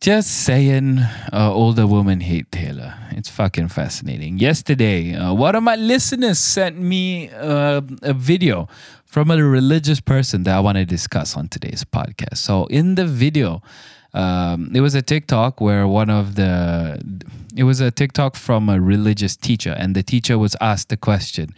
Just 0.00 0.44
saying, 0.44 1.00
uh, 1.32 1.52
older 1.52 1.84
women 1.84 2.20
hate 2.20 2.52
Taylor. 2.52 2.94
It's 3.10 3.28
fucking 3.28 3.66
fascinating. 3.66 4.38
Yesterday, 4.38 5.16
uh, 5.16 5.34
one 5.34 5.56
of 5.56 5.64
my 5.64 5.74
listeners 5.74 6.38
sent 6.38 6.78
me 6.78 7.30
uh, 7.30 7.80
a 8.02 8.12
video 8.12 8.68
from 9.04 9.28
a 9.32 9.42
religious 9.42 9.98
person 9.98 10.44
that 10.44 10.54
I 10.54 10.60
want 10.60 10.78
to 10.78 10.84
discuss 10.84 11.36
on 11.36 11.48
today's 11.48 11.82
podcast. 11.82 12.36
So, 12.36 12.66
in 12.66 12.94
the 12.94 13.06
video, 13.06 13.60
um, 14.14 14.70
it 14.72 14.82
was 14.82 14.94
a 14.94 15.02
TikTok 15.02 15.60
where 15.60 15.88
one 15.88 16.10
of 16.10 16.36
the, 16.36 17.02
it 17.56 17.64
was 17.64 17.80
a 17.80 17.90
TikTok 17.90 18.36
from 18.36 18.68
a 18.68 18.80
religious 18.80 19.34
teacher, 19.34 19.74
and 19.76 19.96
the 19.96 20.04
teacher 20.04 20.38
was 20.38 20.54
asked 20.60 20.90
the 20.90 20.96
question 20.96 21.56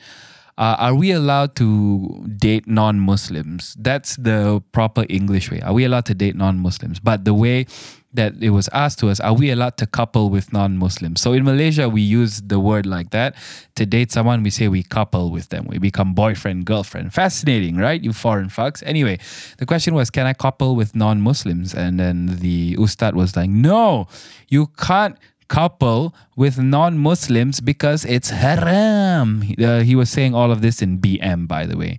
uh, 0.61 0.77
are 0.79 0.95
we 0.95 1.11
allowed 1.11 1.57
to 1.57 2.23
date 2.37 2.69
non-Muslims? 2.69 3.75
That's 3.79 4.17
the 4.17 4.63
proper 4.73 5.07
English 5.09 5.51
way. 5.51 5.63
Are 5.63 5.73
we 5.73 5.85
allowed 5.85 6.05
to 6.07 6.15
date 6.15 6.37
non-Muslims? 6.37 7.01
But 7.01 7.25
the 7.25 7.33
way 7.33 7.65
that 8.13 8.35
it 8.43 8.51
was 8.51 8.69
asked 8.75 8.99
to 8.99 9.09
us, 9.09 9.21
are 9.21 9.33
we 9.33 9.51
allowed 9.51 9.79
to 9.79 9.87
couple 9.87 10.29
with 10.29 10.53
non-Muslims? 10.53 11.23
So 11.23 11.33
in 11.33 11.45
Malaysia, 11.45 11.89
we 11.89 12.03
use 12.03 12.43
the 12.43 12.61
word 12.61 12.85
like 12.85 13.09
that. 13.11 13.37
To 13.77 13.87
date 13.87 14.13
someone, 14.13 14.43
we 14.43 14.51
say 14.51 14.69
we 14.69 14.83
couple 14.83 15.31
with 15.31 15.49
them. 15.49 15.65
We 15.65 15.79
become 15.79 16.13
boyfriend, 16.13 16.67
girlfriend. 16.67 17.15
Fascinating, 17.15 17.79
right? 17.79 18.03
You 18.03 18.13
foreign 18.13 18.51
fucks. 18.51 18.83
Anyway, 18.85 19.19
the 19.57 19.65
question 19.65 19.95
was, 19.95 20.11
can 20.11 20.27
I 20.27 20.35
couple 20.35 20.77
with 20.77 20.95
non-Muslims? 20.95 21.73
And 21.73 21.99
then 21.99 22.39
the 22.41 22.77
ustad 22.79 23.15
was 23.15 23.35
like, 23.35 23.49
no, 23.49 24.09
you 24.49 24.67
can't 24.77 25.17
couple 25.51 26.15
with 26.37 26.59
non 26.59 26.97
Muslims 26.97 27.61
because 27.61 28.07
it's 28.07 28.31
haram. 28.31 29.43
Uh, 29.61 29.81
he 29.81 29.95
was 29.95 30.09
saying 30.09 30.35
all 30.35 30.51
of 30.51 30.63
this 30.63 30.81
in 30.81 30.99
BM, 30.99 31.47
by 31.47 31.67
the 31.67 31.77
way. 31.77 31.99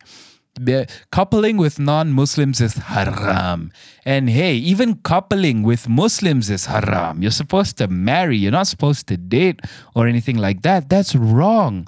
Coupling 1.11 1.57
with 1.57 1.77
non 1.77 2.11
Muslims 2.11 2.59
is 2.61 2.75
haram. 2.75 3.71
And 4.05 4.29
hey, 4.29 4.55
even 4.55 4.95
coupling 4.95 5.63
with 5.63 5.87
Muslims 5.87 6.49
is 6.49 6.65
haram. 6.65 7.21
You're 7.21 7.31
supposed 7.43 7.77
to 7.77 7.87
marry, 7.87 8.37
you're 8.37 8.51
not 8.51 8.67
supposed 8.67 9.07
to 9.07 9.17
date 9.17 9.59
or 9.95 10.07
anything 10.07 10.37
like 10.37 10.61
that. 10.63 10.89
That's 10.89 11.13
wrong. 11.13 11.87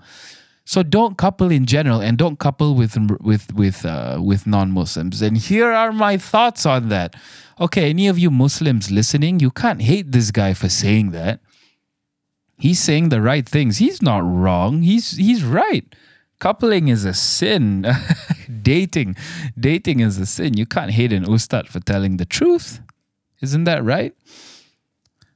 So 0.66 0.82
don't 0.82 1.18
couple 1.18 1.52
in 1.52 1.66
general, 1.66 2.00
and 2.00 2.18
don't 2.18 2.40
couple 2.40 2.74
with 2.76 2.96
with 3.20 3.54
with 3.54 3.86
uh, 3.86 4.20
with 4.22 4.48
non-Muslims. 4.48 5.22
And 5.22 5.38
here 5.38 5.72
are 5.72 5.92
my 5.92 6.16
thoughts 6.18 6.66
on 6.66 6.88
that. 6.88 7.16
Okay, 7.60 7.90
any 7.90 8.08
of 8.08 8.18
you 8.18 8.32
Muslims 8.32 8.90
listening, 8.90 9.40
you 9.40 9.52
can't 9.52 9.82
hate 9.82 10.12
this 10.12 10.32
guy 10.32 10.54
for 10.54 10.70
saying 10.70 11.12
that 11.12 11.40
he's 12.64 12.82
saying 12.82 13.10
the 13.10 13.22
right 13.22 13.48
things. 13.48 13.80
He's 13.80 14.02
not 14.02 14.24
wrong. 14.24 14.84
He's 14.84 15.18
he's 15.18 15.44
right. 15.44 15.86
Coupling 16.40 16.88
is 16.88 17.04
a 17.04 17.14
sin. 17.14 17.86
dating, 18.62 19.18
dating 19.60 20.00
is 20.00 20.18
a 20.18 20.26
sin. 20.26 20.56
You 20.56 20.66
can't 20.66 20.92
hate 20.92 21.12
an 21.12 21.26
ustad 21.26 21.68
for 21.68 21.82
telling 21.82 22.18
the 22.18 22.26
truth. 22.26 22.80
Isn't 23.42 23.66
that 23.66 23.84
right? 23.84 24.14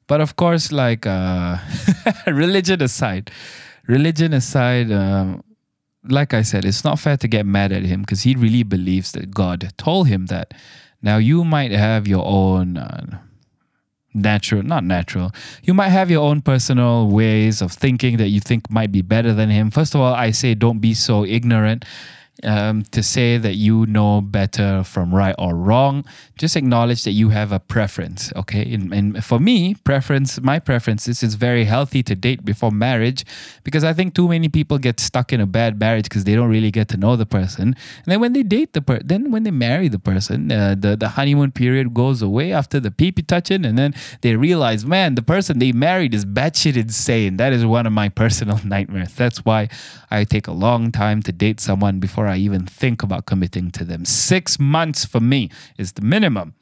But 0.08 0.22
of 0.22 0.38
course, 0.38 0.72
like 0.72 1.06
uh, 1.06 1.58
religion 2.28 2.82
aside, 2.82 3.30
religion 3.88 4.32
aside, 4.34 4.90
um, 4.90 5.44
like 6.08 6.34
I 6.34 6.44
said, 6.44 6.64
it's 6.64 6.86
not 6.86 6.98
fair 7.00 7.18
to 7.18 7.28
get 7.28 7.46
mad 7.46 7.74
at 7.74 7.84
him 7.84 8.02
because 8.02 8.22
he 8.24 8.36
really 8.36 8.64
believes 8.64 9.12
that 9.12 9.32
God 9.32 9.74
told 9.78 10.08
him 10.08 10.28
that. 10.28 10.54
Now 11.02 11.18
you 11.18 11.44
might 11.44 11.72
have 11.72 12.08
your 12.08 12.26
own 12.26 12.78
uh, 12.78 13.20
natural, 14.18 14.64
not 14.64 14.84
natural. 14.84 15.32
You 15.64 15.74
might 15.74 15.90
have 15.90 16.10
your 16.10 16.24
own 16.24 16.42
personal 16.42 17.10
ways 17.10 17.62
of 17.62 17.72
thinking 17.72 18.18
that 18.18 18.30
you 18.30 18.40
think 18.40 18.70
might 18.70 18.92
be 18.92 19.02
better 19.02 19.34
than 19.34 19.50
him. 19.50 19.72
First 19.72 19.96
of 19.96 20.02
all, 20.02 20.14
I 20.14 20.32
say 20.32 20.56
don't 20.56 20.80
be 20.80 20.94
so 20.94 21.24
ignorant 21.24 21.86
um, 22.44 22.84
to 22.92 23.02
say 23.02 23.38
that 23.38 23.56
you 23.56 23.86
know 23.88 24.22
better 24.22 24.84
from 24.84 25.14
right 25.14 25.36
or 25.38 25.56
wrong. 25.56 26.06
Just 26.38 26.56
acknowledge 26.56 27.04
that 27.04 27.12
you 27.12 27.30
have 27.30 27.52
a 27.52 27.60
preference. 27.60 28.32
Okay, 28.36 28.74
and, 28.74 28.94
and 28.94 29.26
for 29.26 29.40
me, 29.40 29.76
preference, 29.76 30.40
my 30.42 30.60
preference 30.60 31.08
is 31.08 31.24
it's 31.24 31.34
very 31.34 31.66
healthy 31.66 32.04
to 32.04 32.16
date 32.16 32.46
before 32.46 32.72
marriage 32.72 33.26
because 33.64 33.84
I 33.84 33.94
think 33.94 34.14
too 34.14 34.28
many 34.28 34.50
people 34.50 34.78
get 34.78 35.00
stuck 35.00 35.34
in 35.34 35.42
a 35.42 35.46
bad 35.46 35.80
marriage 35.80 36.04
because 36.04 36.26
they 36.26 36.36
don't 36.36 36.50
really 36.50 36.72
get 36.72 36.88
to 36.90 36.98
know 36.98 37.16
the 37.16 37.26
person. 37.26 37.68
And 37.68 38.06
then 38.06 38.20
when 38.20 38.34
they 38.34 38.44
date 38.44 38.74
the 38.74 38.82
person, 38.82 39.08
then 39.08 39.32
when 39.32 39.44
they 39.44 39.52
marry 39.52 39.88
the 39.88 40.00
person, 40.00 40.52
uh, 40.52 40.76
the 40.78 40.96
the 40.96 41.10
honeymoon 41.10 41.52
period 41.52 41.94
goes 41.94 42.22
away 42.22 42.52
after 42.54 42.80
the 42.80 42.92
pee 42.92 43.12
pee 43.12 43.24
touching, 43.24 43.66
and 43.66 43.78
then 43.78 43.94
they 44.22 44.36
realize, 44.36 44.86
man, 44.86 45.16
the 45.16 45.22
person 45.22 45.60
they 45.60 45.72
married 45.72 46.14
is 46.14 46.26
batshit 46.26 46.78
insane. 46.78 47.38
That 47.38 47.54
is 47.54 47.66
one 47.66 47.88
of 47.88 47.94
my 47.94 48.10
personal 48.24 48.60
nightmares. 48.64 49.14
That's 49.16 49.44
why 49.44 49.70
I 50.12 50.24
take 50.24 50.48
a 50.48 50.52
long 50.52 50.92
time 50.92 51.22
to 51.24 51.32
date 51.32 51.60
someone 51.60 52.00
before 52.00 52.27
before 52.28 52.36
I 52.36 52.40
even 52.40 52.66
think 52.66 53.04
about 53.04 53.26
committing 53.26 53.72
to 53.72 53.86
them. 53.86 54.04
Six 54.04 54.60
months 54.60 55.06
for 55.06 55.22
me 55.22 55.50
is 55.78 55.94
the 55.94 56.02
minimum. 56.02 56.56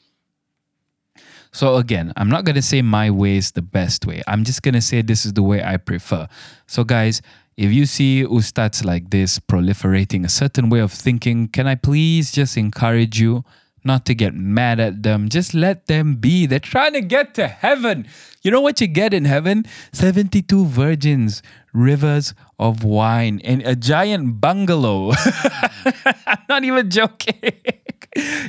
So 1.51 1.78
again, 1.78 2.13
I'm 2.17 2.30
not 2.30 2.43
going 2.45 2.56
to 2.56 2.62
say 2.62 2.82
my 2.82 3.10
way 3.10 3.38
is 3.38 3.51
the 3.51 3.62
best 3.62 4.06
way. 4.06 4.21
I'm 4.28 4.43
just 4.43 4.62
going 4.62 4.75
to 4.75 4.82
say 4.82 5.01
this 5.01 5.25
is 5.25 5.34
the 5.34 5.41
way 5.41 5.63
I 5.63 5.78
prefer. 5.78 6.28
So 6.67 6.84
guys, 6.84 7.21
if 7.58 7.71
you 7.71 7.86
see 7.86 8.23
ustads 8.23 8.84
like 8.86 9.10
this 9.10 9.39
proliferating 9.39 10.25
a 10.25 10.30
certain 10.30 10.69
way 10.69 10.82
of 10.82 10.91
thinking, 10.91 11.47
can 11.47 11.67
I 11.67 11.75
please 11.75 12.32
just 12.32 12.58
encourage 12.58 13.19
you 13.19 13.43
not 13.86 14.06
to 14.08 14.15
get 14.15 14.34
mad 14.34 14.80
at 14.80 15.04
them. 15.04 15.30
Just 15.30 15.54
let 15.54 15.88
them 15.88 16.15
be. 16.15 16.45
They're 16.45 16.60
trying 16.60 16.93
to 16.93 17.02
get 17.02 17.34
to 17.36 17.48
heaven. 17.48 18.08
You 18.41 18.52
know 18.52 18.62
what 18.62 18.82
you 18.82 18.88
get 18.88 19.13
in 19.13 19.26
heaven? 19.26 19.65
72 19.93 20.65
virgins, 20.65 21.41
rivers 21.74 22.34
of 22.60 22.84
wine, 22.84 23.41
and 23.43 23.62
a 23.62 23.76
giant 23.76 24.41
bungalow. 24.41 25.13
I'm 26.26 26.43
not 26.50 26.63
even 26.63 26.89
joking. 26.89 27.54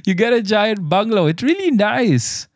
you 0.06 0.14
get 0.14 0.32
a 0.32 0.42
giant 0.42 0.88
bungalow. 0.88 1.26
It's 1.26 1.42
really 1.42 1.70
nice. 1.70 2.48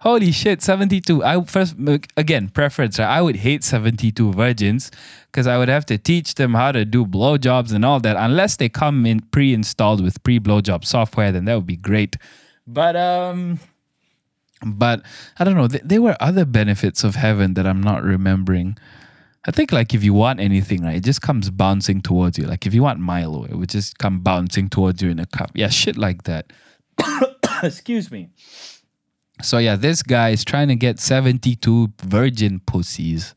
Holy 0.00 0.30
shit, 0.30 0.62
72. 0.62 1.24
I 1.24 1.42
first 1.44 1.74
again, 2.16 2.48
preference. 2.50 2.98
Right? 2.98 3.08
I 3.08 3.20
would 3.20 3.36
hate 3.36 3.64
72 3.64 4.32
virgins 4.32 4.92
because 5.30 5.46
I 5.46 5.58
would 5.58 5.68
have 5.68 5.86
to 5.86 5.98
teach 5.98 6.34
them 6.34 6.54
how 6.54 6.72
to 6.72 6.84
do 6.84 7.04
blowjobs 7.04 7.72
and 7.72 7.84
all 7.84 8.00
that. 8.00 8.16
Unless 8.16 8.56
they 8.56 8.68
come 8.68 9.06
in 9.06 9.20
pre-installed 9.20 10.02
with 10.02 10.22
pre-blowjob 10.22 10.84
software, 10.84 11.32
then 11.32 11.44
that 11.44 11.54
would 11.54 11.66
be 11.66 11.76
great. 11.76 12.16
But 12.66 12.96
um 12.96 13.60
but 14.64 15.02
I 15.38 15.44
don't 15.44 15.54
know, 15.54 15.68
there 15.68 16.02
were 16.02 16.16
other 16.20 16.44
benefits 16.44 17.04
of 17.04 17.14
heaven 17.14 17.54
that 17.54 17.66
I'm 17.66 17.80
not 17.80 18.02
remembering. 18.02 18.76
I 19.46 19.50
think 19.50 19.70
like 19.70 19.94
if 19.94 20.02
you 20.02 20.12
want 20.12 20.40
anything, 20.40 20.82
right, 20.82 20.96
it 20.96 21.04
just 21.04 21.22
comes 21.22 21.50
bouncing 21.50 22.00
towards 22.00 22.38
you. 22.38 22.44
Like 22.44 22.66
if 22.66 22.74
you 22.74 22.82
want 22.82 22.98
Milo, 22.98 23.44
it 23.44 23.54
would 23.54 23.68
just 23.68 23.98
come 23.98 24.20
bouncing 24.20 24.68
towards 24.68 25.00
you 25.00 25.10
in 25.10 25.20
a 25.20 25.26
cup. 25.26 25.52
Yeah, 25.54 25.68
shit 25.68 25.96
like 25.96 26.24
that. 26.24 26.52
Excuse 27.62 28.10
me. 28.10 28.30
So 29.40 29.58
yeah, 29.58 29.76
this 29.76 30.02
guy 30.02 30.30
is 30.30 30.44
trying 30.44 30.68
to 30.68 30.74
get 30.74 30.98
72 30.98 31.92
virgin 32.02 32.60
pussies 32.60 33.34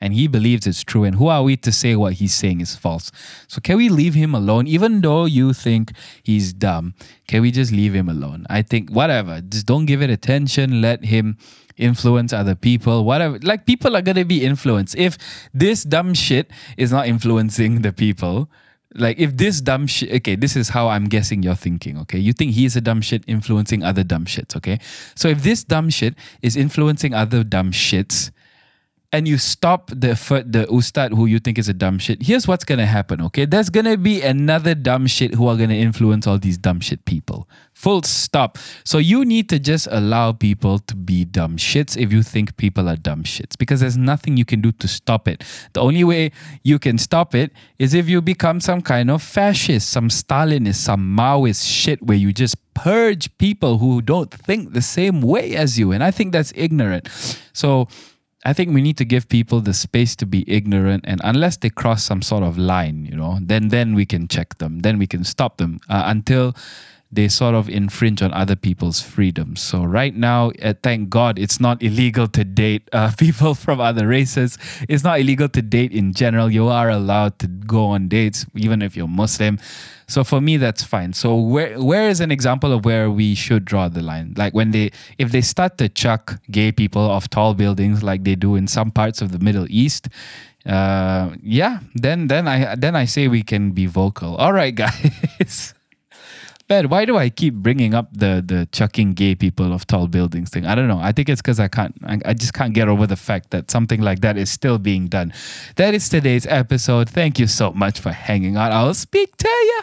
and 0.00 0.14
he 0.14 0.26
believes 0.26 0.66
it's 0.66 0.82
true. 0.82 1.04
And 1.04 1.16
who 1.16 1.28
are 1.28 1.42
we 1.42 1.56
to 1.58 1.72
say 1.72 1.96
what 1.96 2.14
he's 2.14 2.34
saying 2.34 2.60
is 2.60 2.76
false? 2.76 3.10
So 3.48 3.60
can 3.60 3.76
we 3.76 3.88
leave 3.88 4.14
him 4.14 4.34
alone? 4.34 4.66
Even 4.66 5.00
though 5.00 5.24
you 5.24 5.52
think 5.52 5.92
he's 6.22 6.52
dumb, 6.52 6.94
can 7.26 7.42
we 7.42 7.50
just 7.50 7.72
leave 7.72 7.94
him 7.94 8.08
alone? 8.08 8.46
I 8.48 8.62
think 8.62 8.90
whatever. 8.90 9.40
Just 9.40 9.66
don't 9.66 9.86
give 9.86 10.02
it 10.02 10.10
attention. 10.10 10.80
Let 10.80 11.04
him 11.04 11.38
influence 11.76 12.32
other 12.32 12.54
people. 12.54 13.04
Whatever. 13.04 13.38
Like 13.42 13.66
people 13.66 13.96
are 13.96 14.02
gonna 14.02 14.24
be 14.24 14.44
influenced. 14.44 14.96
If 14.96 15.18
this 15.52 15.84
dumb 15.84 16.14
shit 16.14 16.50
is 16.76 16.92
not 16.92 17.06
influencing 17.06 17.82
the 17.82 17.92
people, 17.92 18.50
like 18.94 19.18
if 19.18 19.36
this 19.36 19.60
dumb 19.60 19.86
shit 19.86 20.10
okay 20.12 20.36
this 20.36 20.56
is 20.56 20.70
how 20.70 20.88
i'm 20.88 21.06
guessing 21.06 21.42
you're 21.42 21.54
thinking 21.54 21.98
okay 21.98 22.18
you 22.18 22.32
think 22.32 22.52
he's 22.52 22.76
a 22.76 22.80
dumb 22.80 23.00
shit 23.00 23.22
influencing 23.26 23.82
other 23.82 24.02
dumb 24.02 24.24
shits 24.24 24.56
okay 24.56 24.78
so 25.14 25.28
if 25.28 25.42
this 25.42 25.64
dumb 25.64 25.90
shit 25.90 26.14
is 26.40 26.56
influencing 26.56 27.12
other 27.12 27.44
dumb 27.44 27.72
shits 27.72 28.30
and 29.16 29.26
you 29.26 29.38
stop 29.38 29.88
the 29.88 30.12
the 30.46 30.66
ustad 30.70 31.12
who 31.12 31.24
you 31.24 31.38
think 31.38 31.58
is 31.58 31.70
a 31.70 31.72
dumb 31.72 31.98
shit, 31.98 32.22
here's 32.22 32.46
what's 32.46 32.64
gonna 32.64 32.84
happen. 32.84 33.22
Okay, 33.22 33.46
there's 33.46 33.70
gonna 33.70 33.96
be 33.96 34.20
another 34.20 34.74
dumb 34.74 35.06
shit 35.06 35.32
who 35.34 35.48
are 35.48 35.56
gonna 35.56 35.80
influence 35.88 36.26
all 36.26 36.38
these 36.38 36.58
dumb 36.58 36.80
shit 36.80 37.02
people. 37.06 37.48
Full 37.72 38.02
stop. 38.02 38.58
So 38.84 38.98
you 38.98 39.24
need 39.24 39.48
to 39.48 39.58
just 39.58 39.88
allow 39.90 40.32
people 40.32 40.78
to 40.80 40.94
be 40.94 41.24
dumb 41.24 41.56
shits 41.56 41.96
if 41.96 42.12
you 42.12 42.22
think 42.22 42.58
people 42.58 42.90
are 42.90 42.96
dumb 42.96 43.22
shits 43.22 43.56
because 43.56 43.80
there's 43.80 43.96
nothing 43.96 44.36
you 44.36 44.44
can 44.44 44.60
do 44.60 44.70
to 44.72 44.86
stop 44.86 45.28
it. 45.28 45.42
The 45.72 45.80
only 45.80 46.04
way 46.04 46.32
you 46.62 46.78
can 46.78 46.98
stop 46.98 47.34
it 47.34 47.52
is 47.78 47.94
if 47.94 48.10
you 48.10 48.20
become 48.20 48.60
some 48.60 48.82
kind 48.82 49.10
of 49.10 49.22
fascist, 49.22 49.88
some 49.88 50.08
Stalinist, 50.10 50.76
some 50.76 51.16
Maoist 51.16 51.66
shit 51.66 52.02
where 52.02 52.18
you 52.18 52.34
just 52.34 52.56
purge 52.74 53.30
people 53.38 53.78
who 53.78 54.02
don't 54.02 54.30
think 54.30 54.74
the 54.74 54.82
same 54.82 55.22
way 55.22 55.56
as 55.56 55.78
you. 55.78 55.92
And 55.92 56.04
I 56.04 56.10
think 56.10 56.32
that's 56.32 56.52
ignorant. 56.54 57.08
So 57.54 57.88
I 58.46 58.52
think 58.52 58.72
we 58.72 58.80
need 58.80 58.96
to 58.98 59.04
give 59.04 59.28
people 59.28 59.60
the 59.60 59.74
space 59.74 60.14
to 60.16 60.24
be 60.24 60.44
ignorant, 60.46 61.04
and 61.08 61.20
unless 61.24 61.56
they 61.56 61.68
cross 61.68 62.04
some 62.04 62.22
sort 62.22 62.44
of 62.44 62.56
line, 62.56 63.04
you 63.04 63.16
know, 63.16 63.40
then 63.42 63.70
then 63.70 63.94
we 63.96 64.06
can 64.06 64.28
check 64.28 64.58
them, 64.58 64.80
then 64.86 64.98
we 64.98 65.06
can 65.08 65.24
stop 65.24 65.56
them 65.56 65.80
uh, 65.88 66.04
until 66.06 66.54
they 67.10 67.28
sort 67.28 67.54
of 67.54 67.68
infringe 67.68 68.20
on 68.20 68.32
other 68.32 68.56
people's 68.56 69.00
freedoms. 69.00 69.60
So 69.60 69.84
right 69.84 70.14
now, 70.14 70.50
uh, 70.62 70.74
thank 70.82 71.08
God, 71.08 71.38
it's 71.38 71.60
not 71.60 71.82
illegal 71.82 72.26
to 72.28 72.44
date 72.44 72.88
uh, 72.92 73.12
people 73.18 73.54
from 73.54 73.80
other 73.80 74.06
races. 74.06 74.58
It's 74.88 75.04
not 75.04 75.20
illegal 75.20 75.48
to 75.50 75.62
date 75.62 75.92
in 75.92 76.12
general. 76.12 76.50
You 76.50 76.68
are 76.68 76.90
allowed 76.90 77.38
to 77.40 77.46
go 77.46 77.86
on 77.86 78.08
dates, 78.08 78.44
even 78.54 78.82
if 78.82 78.96
you're 78.96 79.08
Muslim. 79.08 79.58
So 80.08 80.24
for 80.24 80.40
me, 80.40 80.56
that's 80.56 80.84
fine. 80.84 81.12
So 81.12 81.34
where 81.34 81.80
where 81.80 82.08
is 82.08 82.20
an 82.20 82.30
example 82.30 82.72
of 82.72 82.84
where 82.84 83.10
we 83.10 83.34
should 83.34 83.64
draw 83.64 83.88
the 83.88 84.02
line? 84.02 84.34
Like 84.36 84.54
when 84.54 84.70
they 84.70 84.92
if 85.18 85.32
they 85.32 85.40
start 85.40 85.78
to 85.78 85.88
chuck 85.88 86.40
gay 86.50 86.70
people 86.70 87.02
off 87.02 87.28
tall 87.28 87.54
buildings 87.54 88.02
like 88.02 88.22
they 88.24 88.36
do 88.36 88.54
in 88.54 88.68
some 88.68 88.90
parts 88.90 89.20
of 89.20 89.32
the 89.32 89.40
Middle 89.40 89.66
East, 89.68 90.08
uh, 90.64 91.30
yeah, 91.42 91.80
then 91.94 92.28
then 92.28 92.46
I 92.46 92.76
then 92.76 92.94
I 92.94 93.04
say 93.04 93.26
we 93.26 93.42
can 93.42 93.72
be 93.72 93.86
vocal. 93.86 94.36
All 94.36 94.52
right, 94.52 94.74
guys. 94.84 95.74
But 96.68 96.90
why 96.90 97.04
do 97.04 97.16
I 97.16 97.30
keep 97.30 97.54
bringing 97.54 97.94
up 97.94 98.08
the 98.12 98.42
the 98.44 98.68
chucking 98.72 99.14
gay 99.14 99.34
people 99.36 99.72
of 99.72 99.86
tall 99.86 100.08
buildings 100.08 100.50
thing? 100.50 100.66
I 100.66 100.74
don't 100.74 100.88
know. 100.88 100.98
I 100.98 101.12
think 101.12 101.28
it's 101.28 101.40
because 101.40 101.60
I 101.60 101.68
can't. 101.68 101.94
I, 102.04 102.18
I 102.24 102.34
just 102.34 102.54
can't 102.54 102.74
get 102.74 102.88
over 102.88 103.06
the 103.06 103.16
fact 103.16 103.50
that 103.50 103.70
something 103.70 104.00
like 104.00 104.20
that 104.20 104.36
is 104.36 104.50
still 104.50 104.78
being 104.78 105.06
done. 105.06 105.32
That 105.76 105.94
is 105.94 106.08
today's 106.08 106.46
episode. 106.46 107.08
Thank 107.08 107.38
you 107.38 107.46
so 107.46 107.72
much 107.72 108.00
for 108.00 108.10
hanging 108.10 108.56
out. 108.56 108.72
I'll 108.72 108.94
speak 108.94 109.36
to 109.36 109.48
you 109.48 109.80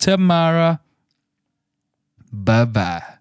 tomorrow. 0.00 0.78
Bye 2.32 2.64
bye. 2.64 3.13